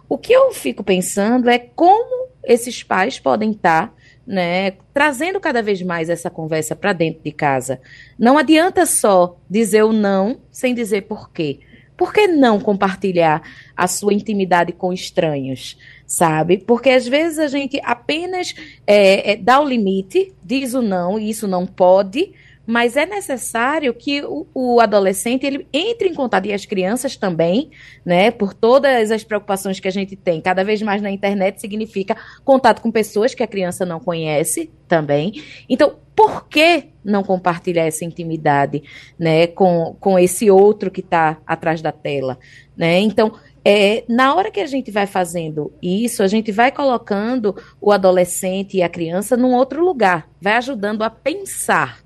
O 0.08 0.18
que 0.18 0.32
eu 0.32 0.52
fico 0.52 0.82
pensando 0.82 1.48
é 1.48 1.58
como 1.58 2.28
esses 2.44 2.82
pais 2.82 3.18
podem 3.18 3.52
estar 3.52 3.94
né, 4.26 4.72
trazendo 4.94 5.40
cada 5.40 5.62
vez 5.62 5.82
mais 5.82 6.08
essa 6.08 6.30
conversa 6.30 6.76
para 6.76 6.92
dentro 6.92 7.22
de 7.22 7.32
casa. 7.32 7.80
Não 8.18 8.38
adianta 8.38 8.86
só 8.86 9.36
dizer 9.48 9.82
o 9.82 9.92
não 9.92 10.40
sem 10.52 10.74
dizer 10.74 11.02
por 11.02 11.32
quê. 11.32 11.60
Por 11.96 12.12
que 12.14 12.26
não 12.26 12.58
compartilhar 12.58 13.42
a 13.76 13.86
sua 13.86 14.14
intimidade 14.14 14.72
com 14.72 14.92
estranhos, 14.92 15.76
sabe? 16.06 16.58
Porque 16.58 16.90
às 16.90 17.06
vezes 17.06 17.38
a 17.38 17.46
gente 17.46 17.78
apenas 17.84 18.54
é, 18.86 19.32
é, 19.32 19.36
dá 19.36 19.60
o 19.60 19.68
limite, 19.68 20.32
diz 20.42 20.74
o 20.74 20.80
não, 20.80 21.18
e 21.18 21.28
isso 21.28 21.46
não 21.46 21.66
pode, 21.66 22.32
mas 22.70 22.96
é 22.96 23.04
necessário 23.04 23.92
que 23.92 24.22
o, 24.22 24.46
o, 24.54 24.80
adolescente 24.80 25.44
ele 25.44 25.66
entre 25.72 26.08
em 26.08 26.14
contato 26.14 26.46
e 26.46 26.52
as 26.52 26.64
crianças 26.64 27.16
também, 27.16 27.70
né? 28.04 28.30
Por 28.30 28.54
todas 28.54 29.10
as 29.10 29.24
preocupações 29.24 29.80
que 29.80 29.88
a 29.88 29.90
gente 29.90 30.14
tem, 30.14 30.40
cada 30.40 30.62
vez 30.62 30.80
mais 30.80 31.02
na 31.02 31.10
internet 31.10 31.60
significa 31.60 32.16
contato 32.44 32.80
com 32.80 32.90
pessoas 32.90 33.34
que 33.34 33.42
a 33.42 33.46
criança 33.46 33.84
não 33.84 33.98
conhece 33.98 34.70
também. 34.86 35.42
Então, 35.68 35.96
por 36.14 36.48
que 36.48 36.88
não 37.04 37.24
compartilhar 37.24 37.86
essa 37.86 38.04
intimidade, 38.04 38.82
né, 39.18 39.46
com, 39.48 39.96
com 39.98 40.18
esse 40.18 40.50
outro 40.50 40.90
que 40.90 41.00
está 41.00 41.38
atrás 41.46 41.82
da 41.82 41.90
tela, 41.90 42.38
né? 42.76 43.00
Então, 43.00 43.32
é, 43.64 44.04
na 44.08 44.34
hora 44.34 44.50
que 44.50 44.60
a 44.60 44.66
gente 44.66 44.90
vai 44.90 45.06
fazendo 45.06 45.72
isso, 45.82 46.22
a 46.22 46.28
gente 46.28 46.50
vai 46.50 46.70
colocando 46.70 47.54
o 47.80 47.92
adolescente 47.92 48.76
e 48.76 48.82
a 48.82 48.88
criança 48.88 49.36
num 49.36 49.54
outro 49.54 49.84
lugar, 49.84 50.28
vai 50.40 50.54
ajudando 50.54 51.02
a 51.02 51.10
pensar, 51.10 51.98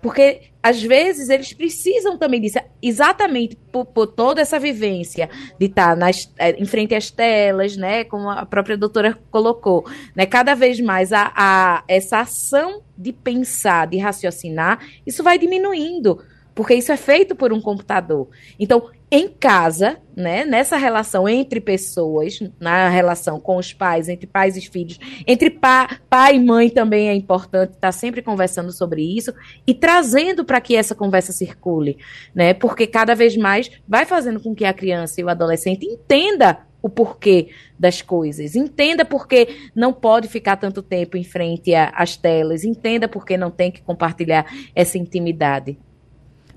porque 0.00 0.42
às 0.62 0.82
vezes 0.82 1.28
eles 1.28 1.52
precisam 1.52 2.18
também 2.18 2.40
disso, 2.40 2.58
exatamente 2.82 3.56
por, 3.72 3.86
por 3.86 4.06
toda 4.06 4.40
essa 4.40 4.58
vivência 4.58 5.28
de 5.58 5.66
estar 5.66 5.96
nas, 5.96 6.32
é, 6.38 6.50
em 6.50 6.64
frente 6.64 6.94
às 6.94 7.10
telas, 7.10 7.76
né? 7.76 8.04
Como 8.04 8.28
a 8.28 8.44
própria 8.44 8.76
doutora 8.76 9.18
colocou, 9.30 9.86
né? 10.14 10.26
Cada 10.26 10.54
vez 10.54 10.80
mais 10.80 11.12
a, 11.12 11.32
a 11.34 11.84
essa 11.88 12.20
ação 12.20 12.82
de 12.96 13.12
pensar, 13.12 13.86
de 13.86 13.98
raciocinar, 13.98 14.80
isso 15.06 15.22
vai 15.22 15.38
diminuindo 15.38 16.22
porque 16.60 16.74
isso 16.74 16.92
é 16.92 16.96
feito 16.98 17.34
por 17.34 17.54
um 17.54 17.60
computador. 17.60 18.28
Então, 18.58 18.90
em 19.10 19.28
casa, 19.28 19.96
né, 20.14 20.44
nessa 20.44 20.76
relação 20.76 21.26
entre 21.26 21.58
pessoas, 21.58 22.38
na 22.60 22.86
relação 22.90 23.40
com 23.40 23.56
os 23.56 23.72
pais, 23.72 24.10
entre 24.10 24.26
pais 24.26 24.58
e 24.58 24.60
filhos, 24.60 25.00
entre 25.26 25.48
pa, 25.48 25.98
pai 26.10 26.36
e 26.36 26.38
mãe 26.38 26.68
também 26.68 27.08
é 27.08 27.14
importante 27.14 27.72
estar 27.72 27.92
sempre 27.92 28.20
conversando 28.20 28.72
sobre 28.72 29.00
isso 29.00 29.32
e 29.66 29.72
trazendo 29.72 30.44
para 30.44 30.60
que 30.60 30.76
essa 30.76 30.94
conversa 30.94 31.32
circule, 31.32 31.96
né? 32.34 32.52
Porque 32.52 32.86
cada 32.86 33.14
vez 33.14 33.38
mais 33.38 33.70
vai 33.88 34.04
fazendo 34.04 34.38
com 34.38 34.54
que 34.54 34.66
a 34.66 34.74
criança 34.74 35.18
e 35.18 35.24
o 35.24 35.30
adolescente 35.30 35.86
entenda 35.86 36.58
o 36.82 36.90
porquê 36.90 37.48
das 37.78 38.02
coisas, 38.02 38.54
entenda 38.54 39.02
porque 39.02 39.70
não 39.74 39.94
pode 39.94 40.28
ficar 40.28 40.56
tanto 40.56 40.82
tempo 40.82 41.16
em 41.16 41.24
frente 41.24 41.74
às 41.74 42.18
telas, 42.18 42.64
entenda 42.64 43.08
porque 43.08 43.38
não 43.38 43.50
tem 43.50 43.70
que 43.70 43.80
compartilhar 43.80 44.44
essa 44.74 44.98
intimidade. 44.98 45.78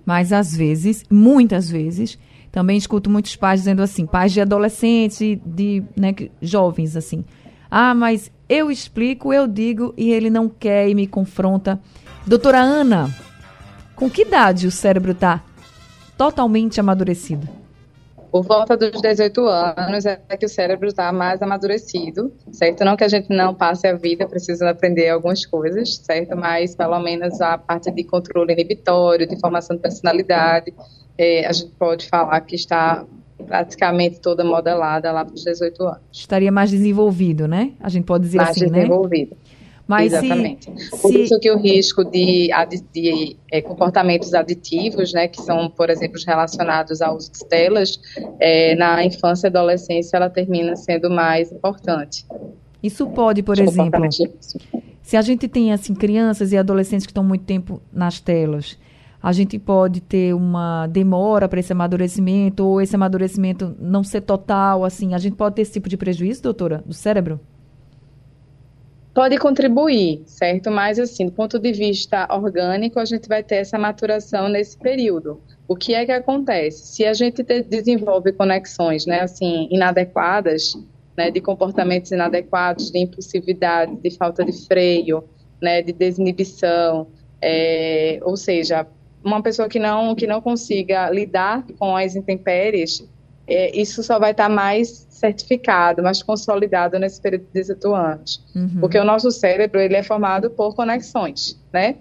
Mas 0.05 0.33
às 0.33 0.55
vezes, 0.55 1.03
muitas 1.09 1.69
vezes, 1.69 2.17
também 2.51 2.77
escuto 2.77 3.09
muitos 3.09 3.35
pais 3.35 3.61
dizendo 3.61 3.81
assim, 3.81 4.05
pais 4.05 4.31
de 4.31 4.41
adolescentes, 4.41 5.39
de 5.45 5.83
né, 5.95 6.13
jovens 6.41 6.95
assim. 6.95 7.23
Ah, 7.69 7.95
mas 7.95 8.31
eu 8.47 8.69
explico, 8.69 9.33
eu 9.33 9.47
digo 9.47 9.93
e 9.97 10.11
ele 10.11 10.29
não 10.29 10.47
quer 10.47 10.87
e 10.87 10.93
me 10.93 11.07
confronta. 11.07 11.81
Doutora 12.27 12.59
Ana, 12.59 13.09
com 13.95 14.09
que 14.09 14.21
idade 14.21 14.67
o 14.67 14.71
cérebro 14.71 15.11
está 15.11 15.43
totalmente 16.17 16.79
amadurecido? 16.79 17.62
Por 18.33 18.41
volta 18.41 18.75
dos 18.75 18.99
18 18.99 19.45
anos 19.45 20.07
é 20.07 20.17
que 20.35 20.47
o 20.47 20.49
cérebro 20.49 20.87
está 20.87 21.13
mais 21.13 21.39
amadurecido, 21.39 22.33
certo? 22.51 22.83
Não 22.83 22.97
que 22.97 23.03
a 23.03 23.07
gente 23.07 23.29
não 23.29 23.53
passe 23.53 23.85
a 23.85 23.93
vida 23.93 24.27
precisando 24.27 24.69
aprender 24.69 25.07
algumas 25.09 25.45
coisas, 25.45 25.97
certo? 25.97 26.35
Mas 26.35 26.75
pelo 26.75 26.99
menos 26.99 27.39
a 27.39 27.59
parte 27.59 27.91
de 27.91 28.03
controle 28.03 28.53
inibitório, 28.53 29.27
de 29.27 29.39
formação 29.39 29.75
de 29.75 29.83
personalidade, 29.83 30.73
é, 31.15 31.45
a 31.45 31.51
gente 31.51 31.73
pode 31.77 32.09
falar 32.09 32.41
que 32.41 32.55
está 32.55 33.05
praticamente 33.45 34.19
toda 34.19 34.43
modelada 34.43 35.11
lá 35.11 35.23
para 35.23 35.35
os 35.35 35.43
18 35.43 35.83
anos. 35.83 35.99
Estaria 36.11 36.51
mais 36.51 36.71
desenvolvido, 36.71 37.47
né? 37.47 37.73
A 37.79 37.89
gente 37.89 38.05
pode 38.05 38.23
dizer 38.23 38.37
mais 38.37 38.49
assim, 38.49 38.65
né? 38.65 38.79
desenvolvido. 38.79 39.37
Mas 39.87 40.13
Exatamente. 40.13 40.71
Se, 40.79 41.01
Por 41.01 41.13
isso 41.13 41.39
que 41.39 41.51
o 41.51 41.57
risco 41.57 42.03
de, 42.05 42.49
de, 42.69 42.83
de 42.93 43.37
é, 43.51 43.61
comportamentos 43.61 44.33
aditivos, 44.33 45.11
né, 45.11 45.27
que 45.27 45.41
são, 45.41 45.69
por 45.69 45.89
exemplo, 45.89 46.19
relacionados 46.25 47.01
ao 47.01 47.17
uso 47.17 47.31
de 47.31 47.45
telas, 47.47 47.99
é, 48.39 48.75
na 48.75 49.03
infância 49.03 49.47
e 49.47 49.49
adolescência, 49.49 50.15
ela 50.15 50.29
termina 50.29 50.75
sendo 50.75 51.09
mais 51.09 51.51
importante. 51.51 52.25
Isso 52.81 53.07
pode, 53.07 53.43
por 53.43 53.59
exemplo, 53.59 54.01
se 55.01 55.17
a 55.17 55.21
gente 55.21 55.47
tem 55.47 55.71
assim 55.71 55.93
crianças 55.93 56.51
e 56.51 56.57
adolescentes 56.57 57.05
que 57.05 57.11
estão 57.11 57.23
muito 57.23 57.43
tempo 57.43 57.81
nas 57.91 58.19
telas, 58.19 58.77
a 59.21 59.31
gente 59.31 59.57
pode 59.57 60.01
ter 60.01 60.33
uma 60.33 60.87
demora 60.87 61.47
para 61.47 61.59
esse 61.59 61.71
amadurecimento, 61.71 62.65
ou 62.65 62.81
esse 62.81 62.93
amadurecimento 62.93 63.73
não 63.79 64.03
ser 64.03 64.21
total, 64.21 64.83
assim, 64.83 65.13
a 65.13 65.17
gente 65.17 65.37
pode 65.37 65.55
ter 65.55 65.61
esse 65.61 65.71
tipo 65.71 65.87
de 65.87 65.95
prejuízo, 65.95 66.43
doutora, 66.43 66.83
do 66.85 66.93
cérebro? 66.93 67.39
Pode 69.13 69.37
contribuir, 69.37 70.23
certo? 70.25 70.71
Mas, 70.71 70.97
assim, 70.97 71.27
do 71.27 71.31
ponto 71.31 71.59
de 71.59 71.71
vista 71.71 72.27
orgânico, 72.33 72.99
a 72.99 73.05
gente 73.05 73.27
vai 73.27 73.43
ter 73.43 73.57
essa 73.57 73.77
maturação 73.77 74.49
nesse 74.49 74.75
período. 74.77 75.39
O 75.67 75.75
que 75.75 75.93
é 75.93 76.03
que 76.03 76.11
acontece? 76.11 76.95
Se 76.95 77.05
a 77.05 77.13
gente 77.13 77.43
te, 77.43 77.61
desenvolve 77.61 78.33
conexões, 78.33 79.05
né, 79.05 79.21
assim, 79.21 79.67
inadequadas, 79.69 80.73
né, 81.15 81.29
de 81.29 81.39
comportamentos 81.39 82.11
inadequados, 82.11 82.89
de 82.89 82.99
impulsividade, 82.99 83.95
de 83.97 84.09
falta 84.17 84.43
de 84.43 84.51
freio, 84.65 85.23
né, 85.61 85.83
de 85.83 85.93
desinibição, 85.93 87.07
é, 87.39 88.19
ou 88.23 88.35
seja, 88.35 88.87
uma 89.23 89.43
pessoa 89.43 89.69
que 89.69 89.77
não 89.77 90.15
que 90.15 90.25
não 90.25 90.41
consiga 90.41 91.09
lidar 91.09 91.65
com 91.77 91.95
as 91.95 92.15
intempéries, 92.15 93.07
é, 93.47 93.77
isso 93.77 94.01
só 94.03 94.19
vai 94.19 94.31
estar 94.31 94.49
mais 94.49 95.07
certificado, 95.09 96.01
mais 96.01 96.21
consolidado 96.21 96.97
nesse 96.99 97.21
período 97.21 97.45
de 97.45 97.61
18 97.61 97.95
anos, 97.95 98.43
uhum. 98.55 98.79
porque 98.79 98.97
o 98.97 99.03
nosso 99.03 99.31
cérebro 99.31 99.79
ele 99.79 99.95
é 99.95 100.03
formado 100.03 100.49
por 100.49 100.75
conexões, 100.75 101.59
né? 101.71 101.97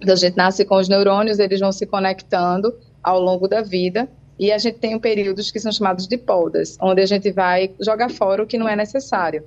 Então 0.00 0.14
a 0.14 0.16
gente 0.16 0.36
nasce 0.36 0.64
com 0.64 0.76
os 0.76 0.88
neurônios, 0.88 1.38
eles 1.38 1.60
vão 1.60 1.72
se 1.72 1.86
conectando 1.86 2.74
ao 3.02 3.20
longo 3.20 3.46
da 3.46 3.60
vida 3.60 4.08
e 4.38 4.50
a 4.50 4.56
gente 4.56 4.78
tem 4.78 4.98
períodos 4.98 5.50
que 5.50 5.60
são 5.60 5.70
chamados 5.70 6.06
de 6.06 6.16
podas, 6.16 6.78
onde 6.80 7.02
a 7.02 7.06
gente 7.06 7.30
vai 7.30 7.72
jogar 7.78 8.10
fora 8.10 8.42
o 8.42 8.46
que 8.46 8.56
não 8.56 8.66
é 8.66 8.74
necessário. 8.74 9.44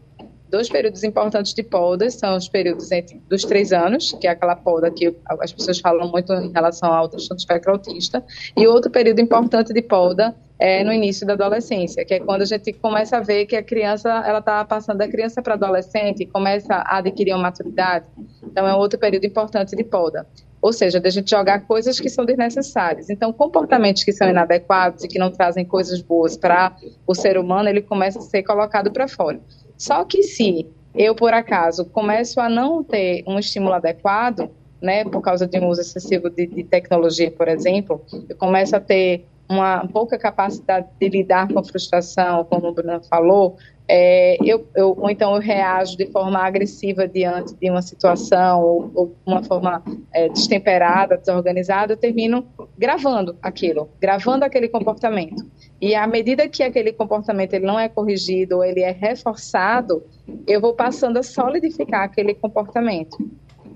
Dois 0.48 0.70
períodos 0.70 1.04
importantes 1.04 1.52
de 1.52 1.64
podas 1.64 2.14
são 2.14 2.38
os 2.38 2.48
períodos 2.48 2.92
entre, 2.92 3.20
dos 3.28 3.44
três 3.44 3.74
anos, 3.74 4.12
que 4.22 4.28
é 4.28 4.30
aquela 4.30 4.56
poda 4.56 4.92
que 4.92 5.12
as 5.40 5.52
pessoas 5.52 5.80
falam 5.80 6.12
muito 6.12 6.32
em 6.32 6.52
relação 6.52 6.94
ao 6.94 7.10
transtorno 7.10 7.40
espectro 7.40 7.72
autista, 7.72 8.24
e 8.56 8.68
outro 8.68 8.92
período 8.92 9.20
importante 9.20 9.74
de 9.74 9.82
poda 9.82 10.36
é 10.66 10.82
no 10.82 10.94
início 10.94 11.28
da 11.28 11.34
adolescência, 11.34 12.06
que 12.06 12.14
é 12.14 12.22
quando 12.22 12.44
a 12.44 12.46
gente 12.46 12.72
começa 12.72 13.18
a 13.18 13.20
ver 13.20 13.46
que 13.46 13.54
a 13.54 13.62
criança 13.62 14.10
ela 14.26 14.40
está 14.40 14.64
passando 14.64 15.00
da 15.00 15.08
criança 15.10 15.42
para 15.42 15.56
adolescente, 15.56 16.26
começa 16.26 16.74
a 16.74 17.00
adquirir 17.00 17.34
uma 17.34 17.44
maturidade. 17.44 18.06
Então 18.42 18.66
é 18.66 18.74
outro 18.74 18.98
período 18.98 19.26
importante 19.26 19.76
de 19.76 19.84
poda. 19.84 20.26
Ou 20.62 20.72
seja, 20.72 21.02
de 21.02 21.08
a 21.10 21.12
gente 21.12 21.30
jogar 21.30 21.68
coisas 21.68 22.00
que 22.00 22.08
são 22.08 22.24
desnecessárias. 22.24 23.10
Então, 23.10 23.34
comportamentos 23.34 24.06
que 24.06 24.14
são 24.14 24.30
inadequados 24.30 25.04
e 25.04 25.10
que 25.10 25.20
não 25.20 25.30
trazem 25.30 25.66
coisas 25.66 26.02
boas 26.02 26.38
para 26.38 26.74
o 27.06 27.14
ser 27.14 27.38
humano, 27.38 27.68
ele 27.68 27.82
começa 27.82 28.20
a 28.20 28.22
ser 28.22 28.44
colocado 28.44 28.90
para 28.90 29.06
fora. 29.06 29.42
Só 29.78 30.06
que 30.06 30.24
se 30.24 30.66
eu, 30.96 31.14
por 31.14 31.34
acaso, 31.34 31.84
começo 31.84 32.40
a 32.40 32.48
não 32.48 32.82
ter 32.82 33.26
um 33.28 33.38
estímulo 33.38 33.74
adequado, 33.74 34.50
né, 34.82 35.04
por 35.04 35.22
causa 35.22 35.46
de 35.46 35.60
um 35.60 35.68
uso 35.68 35.82
excessivo 35.82 36.30
de, 36.30 36.48
de 36.48 36.64
tecnologia, 36.64 37.30
por 37.30 37.50
exemplo, 37.50 38.02
eu 38.30 38.36
começo 38.38 38.74
a 38.74 38.80
ter 38.80 39.26
uma 39.54 39.88
pouca 39.88 40.18
capacidade 40.18 40.88
de 41.00 41.10
lidar 41.10 41.48
com 41.48 41.60
a 41.60 41.64
frustração, 41.64 42.44
como 42.46 42.68
o 42.68 42.74
Bruno 42.74 43.02
falou, 43.04 43.58
é, 43.88 44.38
eu, 44.42 44.66
eu, 44.76 44.96
ou 44.98 45.10
então 45.10 45.36
eu 45.36 45.42
reajo 45.42 45.98
de 45.98 46.06
forma 46.08 46.40
agressiva 46.40 47.08
diante 47.08 47.54
de 47.56 47.70
uma 47.70 47.82
situação, 47.82 48.62
ou, 48.62 48.92
ou 48.96 49.16
uma 49.26 49.44
forma 49.44 49.84
é, 50.14 50.30
destemperada, 50.30 51.18
desorganizada, 51.18 51.94
eu 51.94 51.98
termino 51.98 52.48
gravando 52.78 53.38
aquilo, 53.42 53.90
gravando 54.00 54.46
aquele 54.46 54.70
comportamento. 54.70 55.46
E 55.82 55.96
à 55.96 56.08
medida 56.08 56.48
que 56.48 56.64
aquele 56.64 56.94
comportamento 56.94 57.54
ele 57.54 57.66
não 57.66 57.78
é 57.78 57.90
corrigido 57.90 58.58
ou 58.58 58.64
ele 58.64 58.80
é 58.80 58.92
reforçado, 58.92 60.04
eu 60.48 60.62
vou 60.62 60.74
passando 60.74 61.18
a 61.18 61.24
solidificar 61.24 62.04
aquele 62.04 62.34
comportamento, 62.34 63.18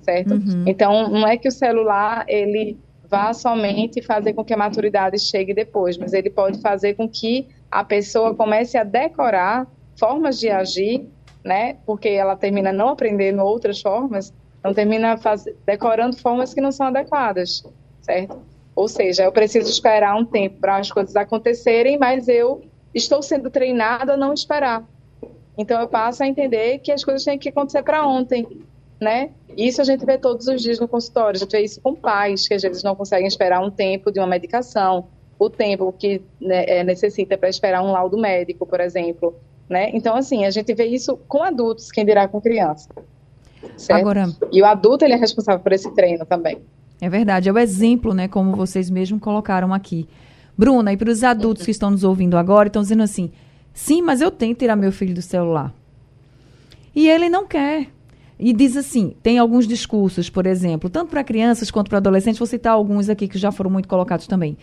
certo? 0.03 0.35
Uhum. 0.35 0.63
Então, 0.65 1.09
não 1.09 1.27
é 1.27 1.35
que 1.35 1.49
o 1.49 1.51
celular 1.51 2.23
ele 2.29 2.77
vá 3.09 3.33
somente 3.33 4.01
fazer 4.01 4.33
com 4.33 4.43
que 4.43 4.53
a 4.53 4.57
maturidade 4.57 5.19
chegue 5.19 5.53
depois, 5.53 5.97
mas 5.97 6.13
ele 6.13 6.29
pode 6.29 6.59
fazer 6.61 6.95
com 6.95 7.07
que 7.07 7.47
a 7.71 7.83
pessoa 7.83 8.35
comece 8.35 8.77
a 8.77 8.83
decorar 8.83 9.67
formas 9.97 10.39
de 10.39 10.49
agir, 10.49 11.07
né? 11.43 11.77
Porque 11.85 12.09
ela 12.09 12.35
termina 12.35 12.71
não 12.71 12.89
aprendendo 12.89 13.41
outras 13.41 13.81
formas, 13.81 14.33
então 14.59 14.73
termina 14.73 15.17
faz... 15.17 15.45
decorando 15.65 16.17
formas 16.17 16.53
que 16.53 16.61
não 16.61 16.71
são 16.71 16.87
adequadas, 16.87 17.63
certo? 18.01 18.39
Ou 18.75 18.87
seja, 18.87 19.23
eu 19.23 19.31
preciso 19.31 19.69
esperar 19.69 20.15
um 20.15 20.25
tempo 20.25 20.59
para 20.59 20.77
as 20.77 20.91
coisas 20.91 21.15
acontecerem, 21.15 21.97
mas 21.97 22.27
eu 22.27 22.61
estou 22.93 23.21
sendo 23.21 23.49
treinada 23.49 24.13
a 24.13 24.17
não 24.17 24.33
esperar. 24.33 24.85
Então 25.57 25.81
eu 25.81 25.87
passo 25.87 26.23
a 26.23 26.27
entender 26.27 26.79
que 26.79 26.91
as 26.91 27.03
coisas 27.03 27.23
têm 27.23 27.39
que 27.39 27.49
acontecer 27.49 27.81
para 27.81 28.05
ontem, 28.05 28.45
né? 28.99 29.29
Isso 29.55 29.81
a 29.81 29.83
gente 29.83 30.05
vê 30.05 30.17
todos 30.17 30.47
os 30.47 30.61
dias 30.61 30.79
no 30.79 30.87
consultório. 30.87 31.37
A 31.37 31.39
gente 31.39 31.51
vê 31.51 31.61
isso 31.61 31.81
com 31.81 31.95
pais 31.95 32.47
que 32.47 32.53
às 32.53 32.61
vezes 32.61 32.83
não 32.83 32.95
conseguem 32.95 33.27
esperar 33.27 33.61
um 33.61 33.69
tempo 33.69 34.11
de 34.11 34.19
uma 34.19 34.27
medicação, 34.27 35.07
o 35.39 35.49
tempo 35.49 35.93
que 35.97 36.21
né, 36.39 36.65
é, 36.67 36.83
necessita 36.83 37.37
para 37.37 37.49
esperar 37.49 37.83
um 37.83 37.91
laudo 37.91 38.17
médico, 38.17 38.65
por 38.65 38.79
exemplo. 38.79 39.35
Né? 39.69 39.91
Então, 39.93 40.15
assim, 40.15 40.45
a 40.45 40.49
gente 40.49 40.73
vê 40.73 40.85
isso 40.85 41.17
com 41.27 41.43
adultos, 41.43 41.91
quem 41.91 42.05
dirá 42.05 42.27
com 42.27 42.41
criança. 42.41 42.89
Certo? 43.75 43.99
Agora, 43.99 44.29
e 44.51 44.61
o 44.61 44.65
adulto 44.65 45.03
ele 45.03 45.13
é 45.13 45.17
responsável 45.17 45.61
por 45.61 45.73
esse 45.73 45.91
treino 45.93 46.25
também. 46.25 46.59
É 46.99 47.09
verdade, 47.09 47.47
é 47.49 47.51
o 47.51 47.59
exemplo, 47.59 48.13
né, 48.13 48.27
como 48.27 48.55
vocês 48.55 48.89
mesmos 48.89 49.21
colocaram 49.21 49.73
aqui. 49.73 50.07
Bruna, 50.57 50.91
e 50.91 50.97
para 50.97 51.11
os 51.11 51.23
adultos 51.23 51.65
que 51.65 51.71
estão 51.71 51.91
nos 51.91 52.03
ouvindo 52.03 52.35
agora, 52.37 52.67
estão 52.67 52.81
dizendo 52.81 53.03
assim: 53.03 53.31
sim, 53.73 54.01
mas 54.01 54.21
eu 54.21 54.31
tento 54.31 54.57
tirar 54.57 54.75
meu 54.75 54.91
filho 54.91 55.13
do 55.13 55.21
celular. 55.21 55.71
E 56.95 57.07
ele 57.07 57.29
não 57.29 57.45
quer. 57.45 57.87
E 58.39 58.53
diz 58.53 58.77
assim: 58.77 59.15
tem 59.23 59.37
alguns 59.37 59.67
discursos, 59.67 60.29
por 60.29 60.45
exemplo, 60.45 60.89
tanto 60.89 61.09
para 61.09 61.23
crianças 61.23 61.71
quanto 61.71 61.89
para 61.89 61.97
adolescentes, 61.97 62.39
vou 62.39 62.47
citar 62.47 62.73
alguns 62.73 63.09
aqui 63.09 63.27
que 63.27 63.37
já 63.37 63.51
foram 63.51 63.69
muito 63.69 63.87
colocados 63.87 64.27
também. 64.27 64.57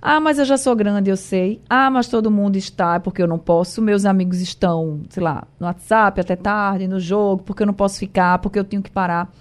Ah, 0.00 0.20
mas 0.20 0.38
eu 0.38 0.44
já 0.44 0.56
sou 0.56 0.76
grande, 0.76 1.10
eu 1.10 1.16
sei. 1.16 1.60
Ah, 1.68 1.90
mas 1.90 2.06
todo 2.06 2.30
mundo 2.30 2.56
está, 2.56 3.00
porque 3.00 3.22
eu 3.22 3.26
não 3.26 3.38
posso. 3.38 3.82
Meus 3.82 4.04
amigos 4.04 4.40
estão, 4.40 5.00
sei 5.08 5.22
lá, 5.22 5.44
no 5.58 5.66
WhatsApp 5.66 6.20
até 6.20 6.36
tarde, 6.36 6.86
no 6.86 7.00
jogo, 7.00 7.42
porque 7.42 7.62
eu 7.62 7.66
não 7.66 7.74
posso 7.74 7.98
ficar, 7.98 8.38
porque 8.38 8.58
eu 8.58 8.64
tenho 8.64 8.82
que 8.82 8.90
parar. 8.90 9.32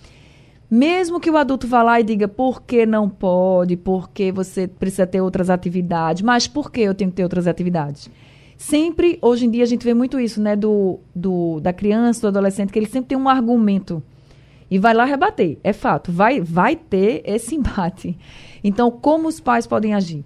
Mesmo 0.69 1.19
que 1.19 1.29
o 1.29 1.37
adulto 1.37 1.67
vá 1.67 1.83
lá 1.83 1.99
e 1.99 2.03
diga 2.03 2.27
por 2.27 2.63
que 2.63 2.85
não 2.85 3.07
pode, 3.07 3.77
porque 3.77 4.31
você 4.31 4.67
precisa 4.67 5.05
ter 5.05 5.21
outras 5.21 5.49
atividades, 5.49 6.23
mas 6.23 6.47
por 6.47 6.71
que 6.71 6.81
eu 6.81 6.95
tenho 6.95 7.11
que 7.11 7.17
ter 7.17 7.23
outras 7.23 7.45
atividades? 7.45 8.09
Sempre, 8.57 9.17
hoje 9.21 9.45
em 9.45 9.51
dia, 9.51 9.63
a 9.63 9.67
gente 9.67 9.83
vê 9.83 9.93
muito 9.93 10.19
isso, 10.19 10.41
né? 10.41 10.55
Do, 10.55 10.99
do, 11.13 11.59
da 11.59 11.73
criança, 11.73 12.21
do 12.21 12.27
adolescente, 12.27 12.71
que 12.71 12.79
ele 12.79 12.87
sempre 12.87 13.09
tem 13.09 13.17
um 13.17 13.29
argumento. 13.29 14.01
E 14.69 14.79
vai 14.79 14.93
lá 14.93 15.05
rebater. 15.05 15.57
É 15.63 15.73
fato. 15.73 16.11
Vai, 16.11 16.41
vai 16.41 16.75
ter 16.75 17.21
esse 17.25 17.53
embate. 17.55 18.17
Então, 18.63 18.89
como 18.89 19.27
os 19.27 19.39
pais 19.39 19.67
podem 19.67 19.93
agir? 19.93 20.25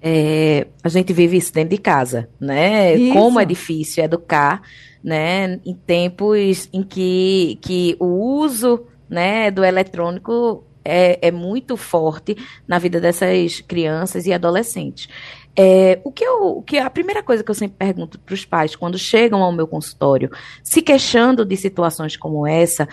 É, 0.00 0.66
a 0.82 0.88
gente 0.88 1.12
vive 1.12 1.36
isso 1.36 1.52
dentro 1.52 1.70
de 1.70 1.78
casa, 1.78 2.28
né? 2.38 2.94
Isso. 2.94 3.12
Como 3.12 3.40
é 3.40 3.44
difícil 3.44 4.04
educar, 4.04 4.62
né? 5.02 5.60
Em 5.64 5.74
tempos 5.74 6.68
em 6.72 6.82
que, 6.82 7.58
que 7.60 7.96
o 7.98 8.06
uso 8.06 8.84
né, 9.08 9.50
do 9.50 9.64
eletrônico 9.64 10.64
é, 10.84 11.18
é 11.20 11.30
muito 11.32 11.76
forte 11.76 12.36
na 12.66 12.78
vida 12.78 13.00
dessas 13.00 13.60
crianças 13.60 14.26
e 14.26 14.32
adolescentes. 14.32 15.08
É, 15.58 16.00
o 16.04 16.12
que 16.12 16.22
eu, 16.22 16.58
o 16.58 16.62
que 16.62 16.78
a 16.78 16.90
primeira 16.90 17.22
coisa 17.22 17.42
que 17.42 17.50
eu 17.50 17.54
sempre 17.54 17.78
pergunto 17.78 18.18
para 18.18 18.34
os 18.34 18.44
pais 18.44 18.76
quando 18.76 18.98
chegam 18.98 19.42
ao 19.42 19.52
meu 19.52 19.66
consultório, 19.66 20.30
se 20.62 20.82
queixando 20.82 21.46
de 21.46 21.56
situações 21.56 22.14
como 22.16 22.46
essa, 22.46 22.86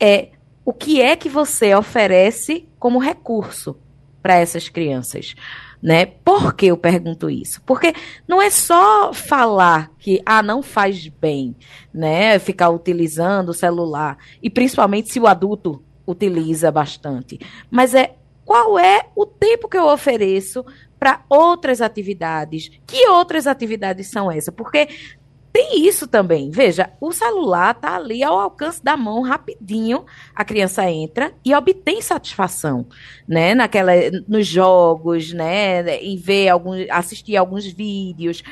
é 0.00 0.30
o 0.64 0.72
que 0.72 1.00
é 1.00 1.16
que 1.16 1.28
você 1.28 1.74
oferece 1.74 2.68
como 2.78 2.98
recurso 2.98 3.76
para 4.20 4.36
essas 4.36 4.68
crianças? 4.68 5.34
Né? 5.80 6.06
Por 6.06 6.54
que 6.54 6.66
eu 6.66 6.76
pergunto 6.76 7.30
isso? 7.30 7.62
Porque 7.64 7.94
não 8.26 8.42
é 8.42 8.50
só 8.50 9.12
falar 9.14 9.90
que 9.98 10.20
ah, 10.26 10.42
não 10.42 10.60
faz 10.60 11.06
bem, 11.06 11.54
né? 11.94 12.36
Ficar 12.40 12.68
utilizando 12.68 13.50
o 13.50 13.54
celular, 13.54 14.18
e 14.42 14.50
principalmente 14.50 15.12
se 15.12 15.20
o 15.20 15.26
adulto 15.26 15.82
utiliza 16.04 16.72
bastante, 16.72 17.38
mas 17.70 17.94
é 17.94 18.16
qual 18.44 18.78
é 18.78 19.06
o 19.14 19.24
tempo 19.24 19.68
que 19.68 19.76
eu 19.76 19.86
ofereço 19.86 20.64
para 20.98 21.22
outras 21.28 21.80
atividades. 21.80 22.70
Que 22.86 23.08
outras 23.08 23.46
atividades 23.46 24.08
são 24.08 24.30
essas? 24.30 24.54
Porque 24.54 24.88
tem 25.52 25.86
isso 25.86 26.06
também. 26.06 26.50
Veja, 26.50 26.90
o 27.00 27.12
celular 27.12 27.74
está 27.74 27.96
ali 27.96 28.22
ao 28.22 28.38
alcance 28.38 28.82
da 28.82 28.96
mão, 28.96 29.22
rapidinho. 29.22 30.04
A 30.34 30.44
criança 30.44 30.88
entra 30.90 31.32
e 31.44 31.54
obtém 31.54 32.00
satisfação, 32.00 32.86
né? 33.26 33.54
Naquela, 33.54 33.92
nos 34.26 34.46
jogos, 34.46 35.32
né? 35.32 35.96
Em 35.96 36.16
ver 36.16 36.48
alguns, 36.48 36.86
assistir 36.90 37.36
alguns 37.36 37.66
vídeos. 37.66 38.42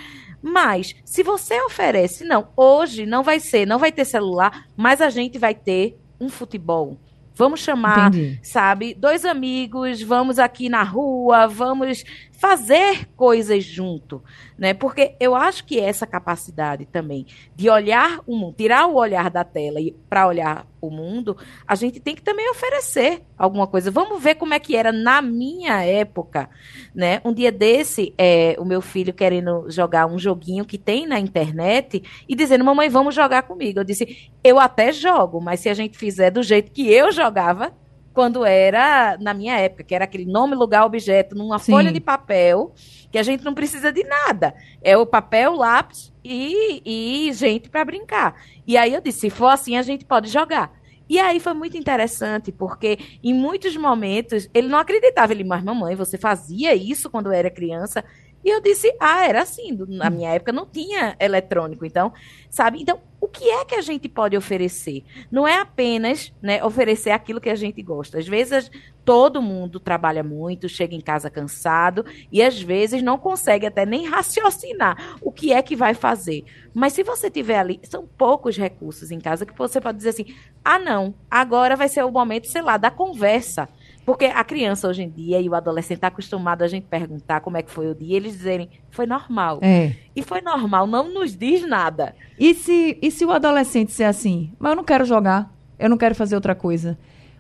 Mas 0.43 0.95
se 1.05 1.23
você 1.23 1.61
oferece, 1.63 2.25
não, 2.25 2.49
hoje 2.57 3.05
não 3.05 3.23
vai 3.23 3.41
ser, 3.41 3.67
não 3.67 3.79
vai 3.79 3.93
ter 3.93 4.05
celular, 4.05 4.67
mas 4.77 5.01
a 5.01 5.11
gente 5.11 5.39
vai 5.39 5.55
ter 5.55 5.99
um 6.21 6.29
futebol, 6.29 6.99
Vamos 7.39 7.61
chamar, 7.61 8.09
Entendi. 8.09 8.41
sabe, 8.43 8.95
dois 8.95 9.27
amigos, 9.27 10.01
vamos 10.01 10.39
aqui 10.39 10.71
na 10.71 10.83
rua, 10.83 11.47
vamos 11.47 12.03
fazer 12.37 13.09
coisas 13.17 13.65
junto, 13.65 14.23
né? 14.59 14.75
Porque 14.75 15.17
eu 15.19 15.35
acho 15.35 15.65
que 15.65 15.81
essa 15.81 16.07
capacidade 16.07 16.85
também 16.85 17.27
de 17.55 17.71
olhar 17.71 18.21
o 18.27 18.37
mundo, 18.37 18.55
tirar 18.57 18.87
o 18.87 18.95
olhar 18.95 19.31
da 19.31 19.43
tela 19.43 19.81
e 19.81 19.93
para 20.09 20.27
olhar 20.27 20.67
o 20.81 20.91
mundo, 20.91 21.37
a 21.67 21.75
gente 21.75 21.99
tem 21.99 22.15
que 22.15 22.23
também 22.23 22.49
oferecer 22.51 23.23
alguma 23.39 23.67
coisa. 23.67 23.91
Vamos 23.91 24.23
ver 24.23 24.35
como 24.35 24.53
é 24.53 24.59
que 24.59 24.77
era 24.77 24.93
na 24.93 25.23
minha 25.23 25.83
época, 25.83 26.49
né? 26.95 27.21
Um 27.25 27.33
dia 27.33 27.51
desse, 27.51 28.15
é, 28.19 28.55
o 28.59 28.65
meu 28.65 28.83
filho 28.83 29.15
querendo 29.15 29.71
jogar 29.71 30.07
um 30.07 30.19
joguinho 30.19 30.65
que 30.65 30.79
tem 30.79 31.07
na 31.07 31.19
internet 31.19 32.03
e 32.29 32.35
dizendo, 32.35 32.65
mamãe, 32.65 32.89
vamos 32.89 33.15
jogar 33.15 33.45
comigo. 33.45 33.81
Eu 33.81 33.85
disse, 33.85 34.31
eu 34.45 34.61
até 34.61 34.93
jogo, 34.93 35.41
mas 35.41 35.61
se 35.61 35.69
a 35.69 35.75
gente 35.75 35.97
fizer 35.97 36.31
do 36.31 36.43
jeito 36.43 36.71
que 36.71 36.93
eu 36.93 37.11
jogava, 37.11 37.73
quando 38.17 38.47
era 38.47 39.19
na 39.21 39.35
minha 39.35 39.59
época, 39.59 39.85
que 39.85 39.95
era 39.95 40.05
aquele 40.05 40.25
nome, 40.25 40.55
lugar, 40.55 40.87
objeto, 40.87 41.35
numa 41.35 41.59
Sim. 41.59 41.71
folha 41.71 41.93
de 41.93 42.01
papel, 42.01 42.73
que 43.13 43.19
a 43.19 43.23
gente 43.23 43.45
não 43.45 43.53
precisa 43.53 43.93
de 43.93 44.03
nada. 44.05 44.55
É 44.81 44.97
o 44.97 45.05
papel, 45.05 45.55
lápis 45.55 46.11
e, 46.25 46.81
e 46.83 47.31
gente 47.35 47.69
para 47.69 47.85
brincar. 47.85 48.35
E 48.67 48.75
aí 48.79 48.95
eu 48.95 49.03
disse, 49.03 49.21
se 49.21 49.29
for 49.29 49.49
assim, 49.49 49.77
a 49.77 49.83
gente 49.83 50.07
pode 50.07 50.31
jogar. 50.31 50.73
E 51.07 51.21
aí 51.21 51.39
foi 51.39 51.53
muito 51.53 51.77
interessante, 51.77 52.51
porque 52.51 52.99
em 53.23 53.35
muitos 53.35 53.77
momentos 53.77 54.49
ele 54.55 54.67
não 54.67 54.79
acreditava. 54.79 55.35
Ele, 55.35 55.45
mas 55.45 55.63
mamãe, 55.63 55.95
você 55.95 56.17
fazia 56.17 56.75
isso 56.75 57.11
quando 57.11 57.31
era 57.31 57.51
criança? 57.51 58.03
E 58.43 58.49
eu 58.49 58.63
disse, 58.63 58.97
ah, 58.99 59.27
era 59.27 59.43
assim. 59.43 59.77
Na 59.89 60.09
minha 60.09 60.31
época 60.31 60.53
não 60.53 60.65
tinha 60.65 61.15
eletrônico, 61.21 61.85
então, 61.85 62.15
sabe? 62.49 62.81
Então, 62.81 62.99
o 63.27 63.29
que 63.29 63.51
é 63.51 63.65
que 63.65 63.75
a 63.75 63.81
gente 63.81 64.09
pode 64.09 64.37
oferecer? 64.37 65.03
Não 65.33 65.49
é 65.49 65.59
apenas 65.59 66.33
né, 66.41 66.63
oferecer 66.65 67.11
aquilo 67.11 67.41
que 67.41 67.51
a 67.51 67.57
gente 67.57 67.83
gosta. 67.83 68.19
Às 68.19 68.29
vezes 68.29 68.71
todo 69.05 69.43
mundo 69.43 69.81
trabalha 69.81 70.23
muito, 70.23 70.69
chega 70.69 70.95
em 70.95 71.01
casa 71.01 71.29
cansado 71.29 72.05
e 72.31 72.41
às 72.41 72.63
vezes 72.63 73.03
não 73.03 73.19
consegue 73.19 73.67
até 73.67 73.85
nem 73.85 74.07
raciocinar 74.07 75.19
o 75.21 75.33
que 75.33 75.53
é 75.53 75.61
que 75.61 75.75
vai 75.75 75.93
fazer. 75.93 76.45
Mas 76.73 76.93
se 76.93 77.03
você 77.03 77.29
tiver 77.29 77.59
ali, 77.59 77.81
são 77.83 78.07
poucos 78.07 78.57
recursos 78.57 79.11
em 79.11 79.19
casa 79.19 79.45
que 79.45 79.59
você 79.59 79.81
pode 79.81 79.99
dizer 79.99 80.11
assim: 80.11 80.27
ah, 80.65 80.79
não, 80.79 81.13
agora 81.29 81.75
vai 81.75 81.89
ser 81.89 82.05
o 82.05 82.11
momento, 82.13 82.47
sei 82.47 82.63
lá, 82.63 82.77
da 82.77 82.93
conversa. 82.93 83.69
Porque 84.07 84.27
a 84.27 84.45
criança 84.45 84.87
hoje 84.87 85.03
em 85.03 85.11
dia 85.11 85.41
e 85.41 85.49
o 85.49 85.55
adolescente 85.57 85.97
está 85.97 86.07
acostumado 86.07 86.63
a 86.63 86.69
gente 86.69 86.85
perguntar 86.85 87.41
como 87.41 87.57
é 87.57 87.63
que 87.63 87.73
foi 87.73 87.91
o 87.91 87.95
dia, 87.95 88.15
e 88.15 88.17
eles 88.17 88.35
dizerem, 88.35 88.71
foi 88.89 89.05
normal. 89.05 89.59
É. 89.61 89.95
E 90.15 90.23
foi 90.23 90.41
normal, 90.41 90.87
não 90.87 91.13
nos 91.13 91.37
diz 91.37 91.69
nada. 91.69 92.15
E 92.39 92.55
se, 92.55 92.97
e 93.03 93.11
se 93.11 93.25
o 93.25 93.33
adolescente 93.33 93.91
ser 93.91 94.05
assim, 94.05 94.53
mas 94.61 94.71
eu 94.71 94.77
não 94.77 94.85
quero 94.85 95.05
jogar, 95.05 95.53
eu 95.77 95.91
não 95.91 95.99
quero 95.99 96.15
fazer 96.15 96.37
outra 96.37 96.55
coisa. 96.55 96.97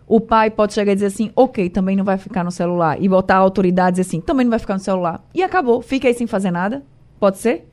O 0.08 0.20
pai 0.20 0.50
pode 0.50 0.74
chegar 0.74 0.90
e 0.90 0.96
dizer 0.96 1.06
assim, 1.06 1.30
ok, 1.36 1.70
também 1.70 1.94
não 1.94 2.04
vai 2.04 2.18
ficar 2.18 2.42
no 2.42 2.50
celular. 2.50 3.00
E 3.00 3.08
botar 3.08 3.36
a 3.36 3.38
autoridade 3.38 3.90
e 3.90 3.92
dizer 3.92 4.08
assim, 4.08 4.20
também 4.20 4.44
não 4.44 4.50
vai 4.50 4.58
ficar 4.58 4.74
no 4.74 4.80
celular. 4.80 5.24
E 5.32 5.44
acabou, 5.44 5.80
fica 5.80 6.08
aí 6.08 6.14
sem 6.14 6.26
fazer 6.26 6.50
nada. 6.50 6.82
Pode 7.20 7.38
ser? 7.38 7.68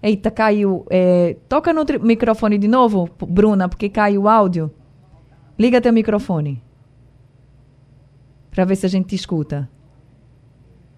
Eita, 0.00 0.30
caiu. 0.30 0.86
É, 0.88 1.36
toca 1.48 1.72
no 1.72 1.84
microfone 2.00 2.58
de 2.58 2.68
novo, 2.68 3.10
Bruna, 3.26 3.68
porque 3.68 3.88
caiu 3.88 4.22
o 4.22 4.28
áudio. 4.28 4.72
Liga 5.60 5.78
teu 5.78 5.92
microfone. 5.92 6.62
Para 8.50 8.64
ver 8.64 8.76
se 8.76 8.86
a 8.86 8.88
gente 8.88 9.08
te 9.08 9.14
escuta. 9.14 9.68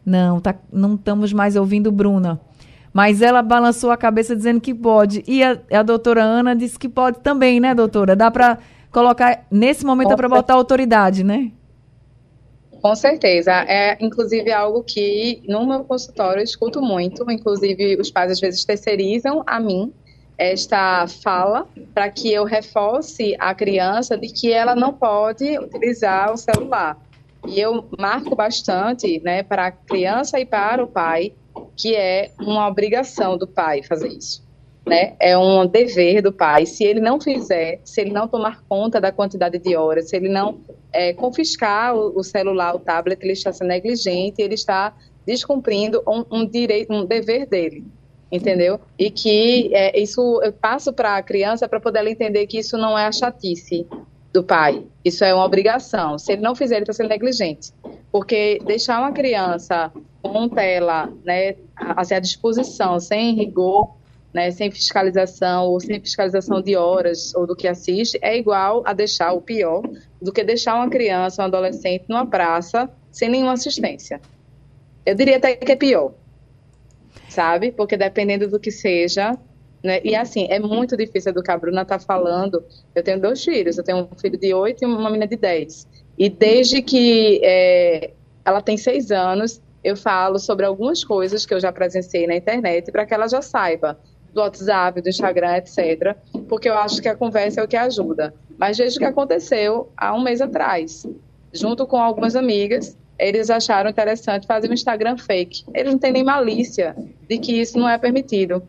Não, 0.06 0.38
tá, 0.38 0.54
não 0.72 0.94
estamos 0.94 1.32
mais 1.32 1.56
ouvindo 1.56 1.90
Bruna. 1.90 2.40
Mas 2.92 3.20
ela 3.22 3.42
balançou 3.42 3.90
a 3.90 3.96
cabeça 3.96 4.36
dizendo 4.36 4.60
que 4.60 4.72
pode. 4.72 5.24
E 5.26 5.42
a, 5.42 5.58
a 5.72 5.82
doutora 5.82 6.22
Ana 6.22 6.54
disse 6.54 6.78
que 6.78 6.88
pode 6.88 7.18
também, 7.18 7.58
né, 7.58 7.74
doutora? 7.74 8.14
Dá 8.14 8.30
para 8.30 8.58
colocar. 8.92 9.44
Nesse 9.50 9.84
momento 9.84 10.12
é 10.12 10.16
para 10.16 10.28
botar 10.28 10.54
autoridade, 10.54 11.24
né? 11.24 11.50
Com 12.80 12.94
certeza. 12.94 13.50
É, 13.66 13.98
inclusive, 14.00 14.52
algo 14.52 14.84
que 14.84 15.42
no 15.48 15.66
meu 15.66 15.82
consultório 15.82 16.38
eu 16.38 16.44
escuto 16.44 16.80
muito. 16.80 17.28
Inclusive, 17.28 17.96
os 18.00 18.12
pais 18.12 18.30
às 18.30 18.38
vezes 18.38 18.64
terceirizam 18.64 19.42
a 19.44 19.58
mim 19.58 19.92
esta 20.36 21.06
fala 21.06 21.68
para 21.94 22.10
que 22.10 22.32
eu 22.32 22.44
reforce 22.44 23.36
a 23.38 23.54
criança 23.54 24.16
de 24.16 24.28
que 24.28 24.52
ela 24.52 24.74
não 24.74 24.92
pode 24.92 25.58
utilizar 25.58 26.32
o 26.32 26.36
celular. 26.36 26.98
E 27.46 27.60
eu 27.60 27.84
marco 27.98 28.34
bastante, 28.36 29.20
né, 29.22 29.42
para 29.42 29.66
a 29.66 29.70
criança 29.70 30.38
e 30.38 30.46
para 30.46 30.82
o 30.82 30.86
pai, 30.86 31.32
que 31.76 31.94
é 31.94 32.30
uma 32.40 32.68
obrigação 32.68 33.36
do 33.36 33.46
pai 33.46 33.82
fazer 33.82 34.08
isso. 34.08 34.42
Né? 34.86 35.14
É 35.20 35.36
um 35.38 35.66
dever 35.66 36.22
do 36.22 36.32
pai. 36.32 36.66
Se 36.66 36.84
ele 36.84 37.00
não 37.00 37.20
fizer, 37.20 37.80
se 37.84 38.00
ele 38.00 38.10
não 38.10 38.26
tomar 38.26 38.62
conta 38.68 39.00
da 39.00 39.12
quantidade 39.12 39.58
de 39.58 39.76
horas, 39.76 40.08
se 40.08 40.16
ele 40.16 40.28
não 40.28 40.60
é, 40.92 41.12
confiscar 41.12 41.94
o, 41.94 42.18
o, 42.18 42.24
celular, 42.24 42.74
o 42.74 42.80
tablet, 42.80 43.22
ele 43.22 43.32
está 43.32 43.52
sendo 43.52 43.68
negligente, 43.68 44.40
ele 44.40 44.54
está 44.54 44.94
descumprindo 45.24 46.02
um, 46.06 46.24
um 46.30 46.46
direito, 46.46 46.92
um 46.92 47.04
dever 47.04 47.46
dele 47.46 47.84
entendeu? 48.32 48.80
E 48.98 49.10
que 49.10 49.70
é, 49.74 50.00
isso 50.00 50.40
eu 50.42 50.52
passo 50.52 50.92
para 50.92 51.16
a 51.18 51.22
criança 51.22 51.68
para 51.68 51.78
poder 51.78 51.98
ela 51.98 52.10
entender 52.10 52.46
que 52.46 52.58
isso 52.58 52.78
não 52.78 52.98
é 52.98 53.04
a 53.04 53.12
chatice 53.12 53.86
do 54.32 54.42
pai, 54.42 54.82
isso 55.04 55.22
é 55.22 55.34
uma 55.34 55.44
obrigação. 55.44 56.18
Se 56.18 56.32
ele 56.32 56.40
não 56.40 56.54
fizer, 56.54 56.76
ele 56.76 56.84
está 56.84 56.94
sendo 56.94 57.10
negligente. 57.10 57.70
Porque 58.10 58.58
deixar 58.64 58.98
uma 58.98 59.12
criança 59.12 59.92
com 60.22 60.48
tela 60.48 61.12
né, 61.22 61.56
assim, 61.76 62.14
à 62.14 62.20
disposição, 62.20 62.98
sem 62.98 63.34
rigor, 63.34 63.94
né, 64.32 64.50
sem 64.50 64.70
fiscalização 64.70 65.66
ou 65.66 65.78
sem 65.78 66.00
fiscalização 66.00 66.62
de 66.62 66.74
horas 66.74 67.34
ou 67.34 67.46
do 67.46 67.54
que 67.54 67.68
assiste, 67.68 68.18
é 68.22 68.36
igual 68.36 68.82
a 68.86 68.94
deixar 68.94 69.32
o 69.32 69.42
pior 69.42 69.82
do 70.20 70.32
que 70.32 70.42
deixar 70.42 70.76
uma 70.76 70.88
criança, 70.88 71.42
um 71.42 71.44
adolescente 71.44 72.04
numa 72.08 72.26
praça 72.26 72.88
sem 73.10 73.28
nenhuma 73.28 73.52
assistência. 73.52 74.18
Eu 75.04 75.14
diria 75.14 75.36
até 75.36 75.56
que 75.56 75.72
é 75.72 75.76
pior, 75.76 76.14
sabe? 77.32 77.72
Porque 77.72 77.96
dependendo 77.96 78.48
do 78.48 78.60
que 78.60 78.70
seja, 78.70 79.36
né? 79.82 80.00
E 80.04 80.14
assim, 80.14 80.46
é 80.48 80.60
muito 80.60 80.96
difícil 80.96 81.30
educar. 81.30 81.54
A 81.54 81.58
Bruna 81.58 81.82
está 81.82 81.98
falando. 81.98 82.62
Eu 82.94 83.02
tenho 83.02 83.20
dois 83.20 83.44
filhos, 83.44 83.76
eu 83.76 83.84
tenho 83.84 83.98
um 83.98 84.16
filho 84.16 84.38
de 84.38 84.54
oito 84.54 84.82
e 84.82 84.86
uma 84.86 85.10
menina 85.10 85.26
de 85.26 85.36
dez. 85.36 85.88
E 86.16 86.28
desde 86.28 86.82
que 86.82 87.40
é, 87.42 88.10
ela 88.44 88.60
tem 88.60 88.76
seis 88.76 89.10
anos, 89.10 89.60
eu 89.82 89.96
falo 89.96 90.38
sobre 90.38 90.64
algumas 90.64 91.02
coisas 91.02 91.44
que 91.44 91.52
eu 91.52 91.58
já 91.58 91.72
presenciei 91.72 92.26
na 92.26 92.36
internet 92.36 92.92
para 92.92 93.04
que 93.04 93.12
ela 93.12 93.26
já 93.26 93.42
saiba 93.42 93.98
do 94.32 94.40
WhatsApp, 94.40 95.00
do 95.02 95.08
Instagram, 95.08 95.56
etc. 95.56 96.16
Porque 96.48 96.68
eu 96.68 96.74
acho 96.74 97.02
que 97.02 97.08
a 97.08 97.16
conversa 97.16 97.60
é 97.60 97.64
o 97.64 97.68
que 97.68 97.76
ajuda. 97.76 98.32
Mas 98.56 98.76
desde 98.76 98.98
que 98.98 99.04
aconteceu 99.04 99.90
há 99.96 100.14
um 100.14 100.22
mês 100.22 100.40
atrás, 100.40 101.06
junto 101.52 101.86
com 101.86 101.96
algumas 101.96 102.36
amigas, 102.36 102.96
eles 103.22 103.50
acharam 103.50 103.88
interessante 103.88 104.46
fazer 104.46 104.68
um 104.68 104.72
Instagram 104.72 105.16
fake. 105.16 105.64
Eles 105.72 105.92
não 105.92 105.98
têm 105.98 106.12
nem 106.12 106.24
malícia 106.24 106.96
de 107.28 107.38
que 107.38 107.60
isso 107.60 107.78
não 107.78 107.88
é 107.88 107.96
permitido. 107.96 108.62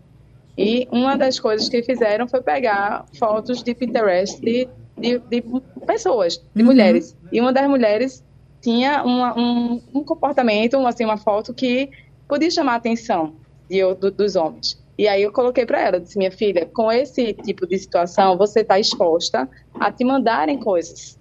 E 0.56 0.88
uma 0.92 1.18
das 1.18 1.40
coisas 1.40 1.68
que 1.68 1.82
fizeram 1.82 2.28
foi 2.28 2.42
pegar 2.42 3.06
fotos 3.18 3.64
de 3.64 3.74
Pinterest 3.74 4.40
de, 4.40 4.70
de, 4.96 5.18
de 5.18 5.44
pessoas, 5.88 6.38
de 6.56 6.62
uhum. 6.62 6.68
mulheres. 6.68 7.18
E 7.32 7.42
uma 7.42 7.52
das 7.52 7.68
mulheres 7.68 8.24
tinha 8.62 9.04
uma, 9.04 9.38
um, 9.38 9.82
um, 9.92 10.04
comportamento, 10.04 10.78
assim, 10.86 11.04
uma 11.04 11.18
foto 11.18 11.52
que 11.52 11.90
podia 12.28 12.52
chamar 12.52 12.74
a 12.74 12.76
atenção 12.76 13.34
de, 13.68 13.82
do, 13.96 14.12
dos 14.12 14.36
homens. 14.36 14.82
E 14.96 15.08
aí 15.08 15.24
eu 15.24 15.34
coloquei 15.34 15.66
para 15.66 15.82
ela, 15.82 16.00
disse, 16.00 16.16
minha 16.20 16.32
filha, 16.32 16.70
com 16.72 16.92
esse 16.92 17.34
tipo 17.34 17.66
de 17.66 17.80
situação, 17.80 18.38
você 18.38 18.60
está 18.60 18.80
exposta 18.80 19.50
a 19.80 19.92
te 19.92 20.06
mandarem 20.06 20.60
coisas, 20.60 21.18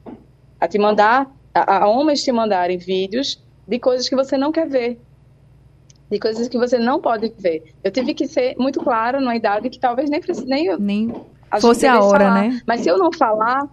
a 0.61 0.69
te 0.69 0.79
mandar, 0.79 1.35
a, 1.55 1.85
a 1.85 1.89
homens 1.89 2.23
te 2.23 2.33
mandarem 2.33 2.79
vídeos 2.79 3.43
de 3.67 3.79
coisas 3.79 4.09
que 4.09 4.17
você 4.17 4.37
não 4.37 4.53
quer 4.53 4.69
ver 4.69 5.01
de 6.13 6.19
coisas 6.19 6.47
que 6.47 6.59
você 6.59 6.79
não 6.79 7.01
pode 7.01 7.33
ver. 7.39 7.73
Eu 7.83 7.91
tive 7.91 8.13
que 8.13 8.27
ser 8.27 8.55
muito 8.59 8.81
clara 8.81 9.19
numa 9.19 9.35
idade 9.35 9.71
que 9.71 9.79
talvez 9.79 10.11
nem 10.11 10.21
nem, 10.45 10.77
nem 10.79 11.15
a 11.51 11.59
fosse 11.59 11.87
a 11.87 11.99
hora, 11.99 12.27
falar. 12.27 12.49
né? 12.49 12.61
Mas 12.67 12.83
se 12.83 12.89
eu 12.91 12.99
não 12.99 13.11
falar, 13.11 13.67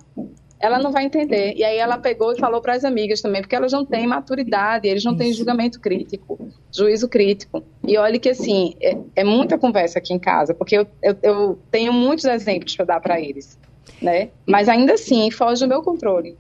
ela 0.58 0.80
não 0.80 0.90
vai 0.90 1.04
entender. 1.04 1.54
E 1.58 1.66
aí 1.66 1.78
ela 1.78 1.98
pegou 1.98 2.32
e 2.32 2.40
falou 2.40 2.62
para 2.62 2.76
as 2.76 2.86
amigas 2.86 3.20
também, 3.20 3.42
porque 3.42 3.56
elas 3.56 3.74
não 3.74 3.86
têm 3.86 4.08
maturidade, 4.08 4.88
eles 4.88 5.04
não 5.04 5.18
têm 5.18 5.34
julgamento 5.34 5.82
crítico, 5.82 6.40
juízo 6.72 7.10
crítico. 7.10 7.62
E 7.86 7.98
olha 7.98 8.18
que 8.18 8.30
assim, 8.30 8.74
é, 8.82 8.98
é 9.18 9.24
muita 9.26 9.58
conversa 9.58 10.00
aqui 10.00 10.14
em 10.14 10.20
casa, 10.20 10.54
porque 10.54 10.78
eu, 10.78 10.88
eu, 11.04 11.18
eu 11.22 11.60
tenho 11.70 11.92
muitos 11.92 12.24
exemplos 12.24 12.74
para 12.74 12.86
dar 12.86 13.00
para 13.02 13.20
eles, 13.20 13.60
né? 14.02 14.30
Mas 14.48 14.70
ainda 14.70 14.94
assim, 14.94 15.30
foge 15.30 15.66
do 15.66 15.68
meu 15.68 15.82
controle. 15.82 16.38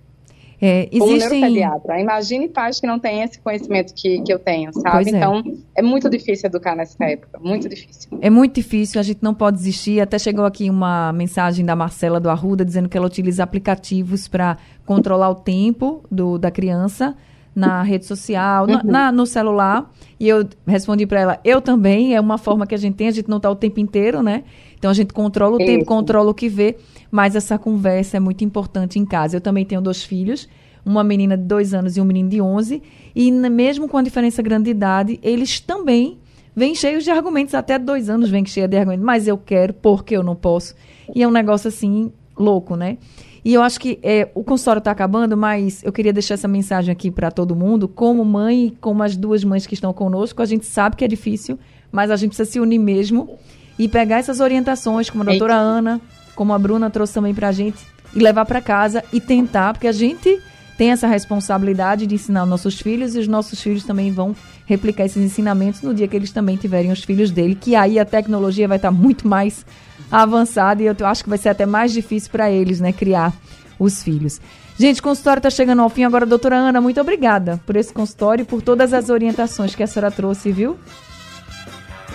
É, 0.62 0.90
existem... 0.92 1.40
neuropediatra. 1.42 2.00
Imagine 2.02 2.50
pais 2.50 2.80
que 2.80 2.88
não 2.88 3.00
têm 3.00 3.24
esse 3.24 3.40
conhecimento 3.40 3.94
que, 3.94 4.22
que 4.22 4.34
eu 4.34 4.40
tenho, 4.40 4.74
sabe? 4.74 5.10
É. 5.10 5.16
Então, 5.16 5.44
é 5.76 5.82
muito 5.82 6.10
difícil 6.10 6.48
educar 6.48 6.76
nessa 6.76 7.04
época, 7.06 7.40
muito 7.40 7.70
difícil. 7.70 8.10
É 8.22 8.30
muito 8.30 8.56
difícil, 8.56 9.00
a 9.00 9.04
gente 9.04 9.20
não 9.22 9.34
pode 9.34 9.58
desistir. 9.58 10.02
Até 10.02 10.20
chegou 10.20 10.46
aqui 10.46 10.70
uma 10.70 11.14
mensagem 11.14 11.66
da 11.66 11.76
Marcela 11.76 12.20
do 12.20 12.30
Arruda 12.30 12.66
dizendo 12.66 12.90
que 12.90 12.98
ela 12.98 13.08
utiliza 13.08 13.44
aplicativos 13.44 14.28
para 14.28 14.58
controlar 14.86 15.30
o 15.30 15.36
tempo 15.36 16.04
do, 16.12 16.38
da 16.38 16.52
criança 16.52 17.16
na 17.60 17.84
rede 17.84 18.06
social, 18.06 18.66
uhum. 18.68 18.80
na, 18.84 19.12
no 19.12 19.26
celular. 19.26 19.92
E 20.20 20.28
eu 20.28 20.48
respondi 20.66 21.06
para 21.06 21.20
ela, 21.20 21.40
eu 21.44 21.62
também, 21.62 22.16
é 22.16 22.20
uma 22.20 22.38
forma 22.38 22.66
que 22.66 22.76
a 22.76 22.78
gente 22.78 22.96
tem, 22.96 23.08
a 23.08 23.12
gente 23.12 23.30
não 23.30 23.38
está 23.38 23.50
o 23.50 23.56
tempo 23.56 23.80
inteiro, 23.80 24.24
né? 24.24 24.44
Então 24.78 24.90
a 24.90 24.94
gente 24.94 25.14
controla 25.14 25.58
o 25.58 25.62
Isso. 25.62 25.66
tempo, 25.66 25.86
controla 25.86 26.32
o 26.32 26.34
que 26.34 26.50
vê, 26.50 26.78
mas 27.12 27.36
essa 27.36 27.58
conversa 27.58 28.18
é 28.18 28.20
muito 28.20 28.44
importante 28.44 28.98
em 28.98 29.06
casa. 29.06 29.38
Eu 29.38 29.42
também 29.42 29.66
tenho 29.66 29.82
dois 29.82 30.04
filhos, 30.04 30.48
uma 30.86 31.04
menina 31.04 31.38
de 31.38 31.44
dois 31.44 31.74
anos 31.74 31.98
e 31.98 32.02
um 32.02 32.06
menino 32.06 32.30
de 32.30 32.42
11, 32.42 32.82
e 33.16 33.32
mesmo 33.32 33.88
com 33.88 33.98
a 33.98 34.02
diferença 34.02 34.42
grande 34.42 34.66
de 34.66 34.72
idade, 34.72 35.20
eles 35.22 35.60
também 35.60 36.18
vêm 36.56 36.76
cheios 36.76 37.04
de 37.04 37.12
argumentos, 37.12 37.54
até 37.54 37.78
dois 37.78 38.10
anos 38.10 38.30
vêm 38.30 38.46
cheios 38.46 38.70
de 38.70 38.78
argumentos, 38.78 39.06
mas 39.06 39.28
eu 39.28 39.38
quero, 39.38 39.74
porque 39.74 40.16
eu 40.16 40.24
não 40.24 40.36
posso. 40.36 40.76
E 41.14 41.24
é 41.24 41.28
um 41.28 41.32
negócio 41.32 41.68
assim, 41.68 42.12
louco, 42.38 42.76
né? 42.76 42.98
E 43.44 43.54
eu 43.54 43.62
acho 43.62 43.80
que 43.80 44.00
é, 44.04 44.30
o 44.36 44.44
consultório 44.44 44.80
está 44.80 44.92
acabando, 44.92 45.38
mas 45.38 45.84
eu 45.84 45.92
queria 45.92 46.12
deixar 46.12 46.34
essa 46.34 46.48
mensagem 46.48 46.92
aqui 46.92 47.10
para 47.10 47.32
todo 47.32 47.56
mundo. 47.56 47.88
Como 47.88 48.24
mãe 48.26 48.68
e 48.68 48.72
como 48.72 49.04
as 49.04 49.16
duas 49.16 49.44
mães 49.44 49.66
que 49.66 49.74
estão 49.74 49.94
conosco, 49.94 50.42
a 50.42 50.46
gente 50.46 50.66
sabe 50.66 50.96
que 50.96 51.06
é 51.06 51.08
difícil, 51.08 51.58
mas 51.92 52.12
a 52.12 52.16
gente 52.16 52.30
precisa 52.30 52.50
se 52.50 52.60
unir 52.60 52.80
mesmo 52.80 53.38
e 53.78 53.88
pegar 53.88 54.18
essas 54.18 54.40
orientações, 54.40 55.10
como 55.10 55.24
a 55.24 55.26
doutora 55.26 55.54
Eita. 55.54 55.64
Ana, 55.64 56.02
como 56.36 56.54
a 56.54 56.60
Bruna 56.60 56.90
trouxe 56.90 57.14
também 57.14 57.34
para 57.34 57.48
a 57.48 57.52
gente, 57.52 57.80
e 58.14 58.20
levar 58.20 58.46
para 58.46 58.62
casa 58.62 59.04
e 59.14 59.22
tentar, 59.22 59.74
porque 59.74 59.88
a 59.88 59.92
gente 59.92 60.40
tem 60.78 60.92
essa 60.92 61.08
responsabilidade 61.08 62.08
de 62.08 62.16
ensinar 62.16 62.44
os 62.44 62.50
nossos 62.50 62.80
filhos 62.80 63.16
e 63.16 63.20
os 63.20 63.28
nossos 63.28 63.62
filhos 63.62 63.84
também 63.84 64.12
vão 64.12 64.36
replicar 64.66 65.06
esses 65.06 65.22
ensinamentos 65.22 65.82
no 65.82 65.94
dia 65.94 66.08
que 66.08 66.16
eles 66.16 66.32
também 66.32 66.56
tiverem 66.56 66.92
os 66.92 67.04
filhos 67.04 67.32
dele, 67.32 67.56
que 67.56 67.76
aí 67.76 68.00
a 68.00 68.06
tecnologia 68.06 68.68
vai 68.68 68.78
estar 68.78 68.92
muito 68.92 69.28
mais 69.28 69.66
avançada 70.12 70.82
e 70.82 70.86
eu 70.86 70.96
acho 71.04 71.24
que 71.24 71.30
vai 71.30 71.38
ser 71.38 71.50
até 71.50 71.66
mais 71.66 71.92
difícil 71.92 72.30
para 72.32 72.50
eles, 72.50 72.80
né, 72.80 72.92
criar 72.92 73.34
os 73.80 74.04
filhos. 74.04 74.40
Gente, 74.78 75.00
o 75.00 75.04
consultório 75.04 75.40
está 75.40 75.50
chegando 75.50 75.82
ao 75.82 75.90
fim 75.90 76.04
agora, 76.04 76.26
doutora 76.26 76.56
Ana, 76.56 76.80
muito 76.80 77.02
obrigada 77.02 77.60
por 77.66 77.76
esse 77.76 77.94
consultório 77.94 78.44
e 78.44 78.46
por 78.46 78.62
todas 78.62 78.94
as 78.94 79.10
orientações 79.10 79.76
que 79.76 79.84
a 79.84 79.88
senhora 79.88 80.10
trouxe, 80.10 80.52
viu? 80.52 80.78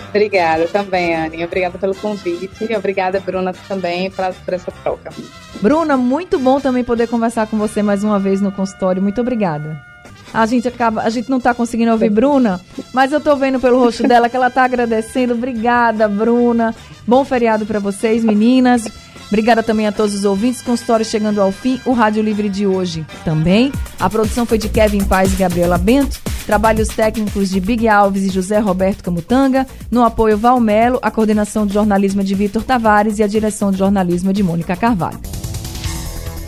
Obrigada 0.09 0.65
também, 0.69 1.13
Anne. 1.13 1.43
Obrigada 1.43 1.77
pelo 1.77 1.93
convite. 1.93 2.73
Obrigada, 2.73 3.19
Bruna, 3.19 3.53
também 3.67 4.09
pra, 4.09 4.31
por 4.31 4.53
essa 4.53 4.71
troca. 4.71 5.11
Bruna, 5.61 5.97
muito 5.97 6.39
bom 6.39 6.59
também 6.61 6.85
poder 6.85 7.07
conversar 7.07 7.47
com 7.47 7.57
você 7.57 7.83
mais 7.83 8.01
uma 8.01 8.17
vez 8.17 8.39
no 8.39 8.49
consultório. 8.49 9.01
Muito 9.01 9.19
obrigada. 9.19 9.94
A 10.35 10.45
gente 10.45 10.67
acaba, 10.67 11.01
a 11.01 11.09
gente 11.09 11.29
não 11.29 11.37
está 11.37 11.53
conseguindo 11.53 11.91
ouvir 11.91 12.09
Bruna, 12.09 12.59
mas 12.93 13.11
eu 13.11 13.19
estou 13.19 13.37
vendo 13.37 13.59
pelo 13.59 13.79
rosto 13.79 14.03
dela 14.07 14.27
que 14.27 14.35
ela 14.35 14.47
está 14.47 14.65
agradecendo. 14.65 15.33
Obrigada, 15.33 16.07
Bruna. 16.09 16.75
Bom 17.07 17.23
feriado 17.23 17.65
para 17.65 17.79
vocês, 17.79 18.23
meninas. 18.23 18.85
Obrigada 19.27 19.63
também 19.63 19.87
a 19.87 19.91
todos 19.91 20.13
os 20.13 20.25
ouvintes. 20.25 20.61
Consultório 20.61 21.05
chegando 21.05 21.41
ao 21.41 21.51
fim. 21.51 21.79
O 21.85 21.93
Rádio 21.93 22.21
Livre 22.21 22.49
de 22.49 22.67
hoje 22.67 23.05
também. 23.23 23.71
A 23.99 24.09
produção 24.09 24.45
foi 24.45 24.57
de 24.57 24.69
Kevin 24.69 25.03
Paz 25.05 25.33
e 25.33 25.35
Gabriela 25.35 25.77
Bento. 25.77 26.19
Trabalhos 26.45 26.89
técnicos 26.89 27.49
de 27.49 27.59
Big 27.59 27.87
Alves 27.87 28.23
e 28.23 28.29
José 28.29 28.59
Roberto 28.59 29.03
Camutanga. 29.03 29.65
No 29.89 30.03
apoio 30.03 30.37
Valmelo, 30.37 30.99
a 31.01 31.09
coordenação 31.09 31.65
de 31.65 31.73
jornalismo 31.73 32.21
é 32.21 32.23
de 32.23 32.35
Vitor 32.35 32.63
Tavares 32.63 33.17
e 33.17 33.23
a 33.23 33.27
direção 33.27 33.71
de 33.71 33.77
jornalismo 33.77 34.29
é 34.29 34.33
de 34.33 34.43
Mônica 34.43 34.75
Carvalho. 34.75 35.19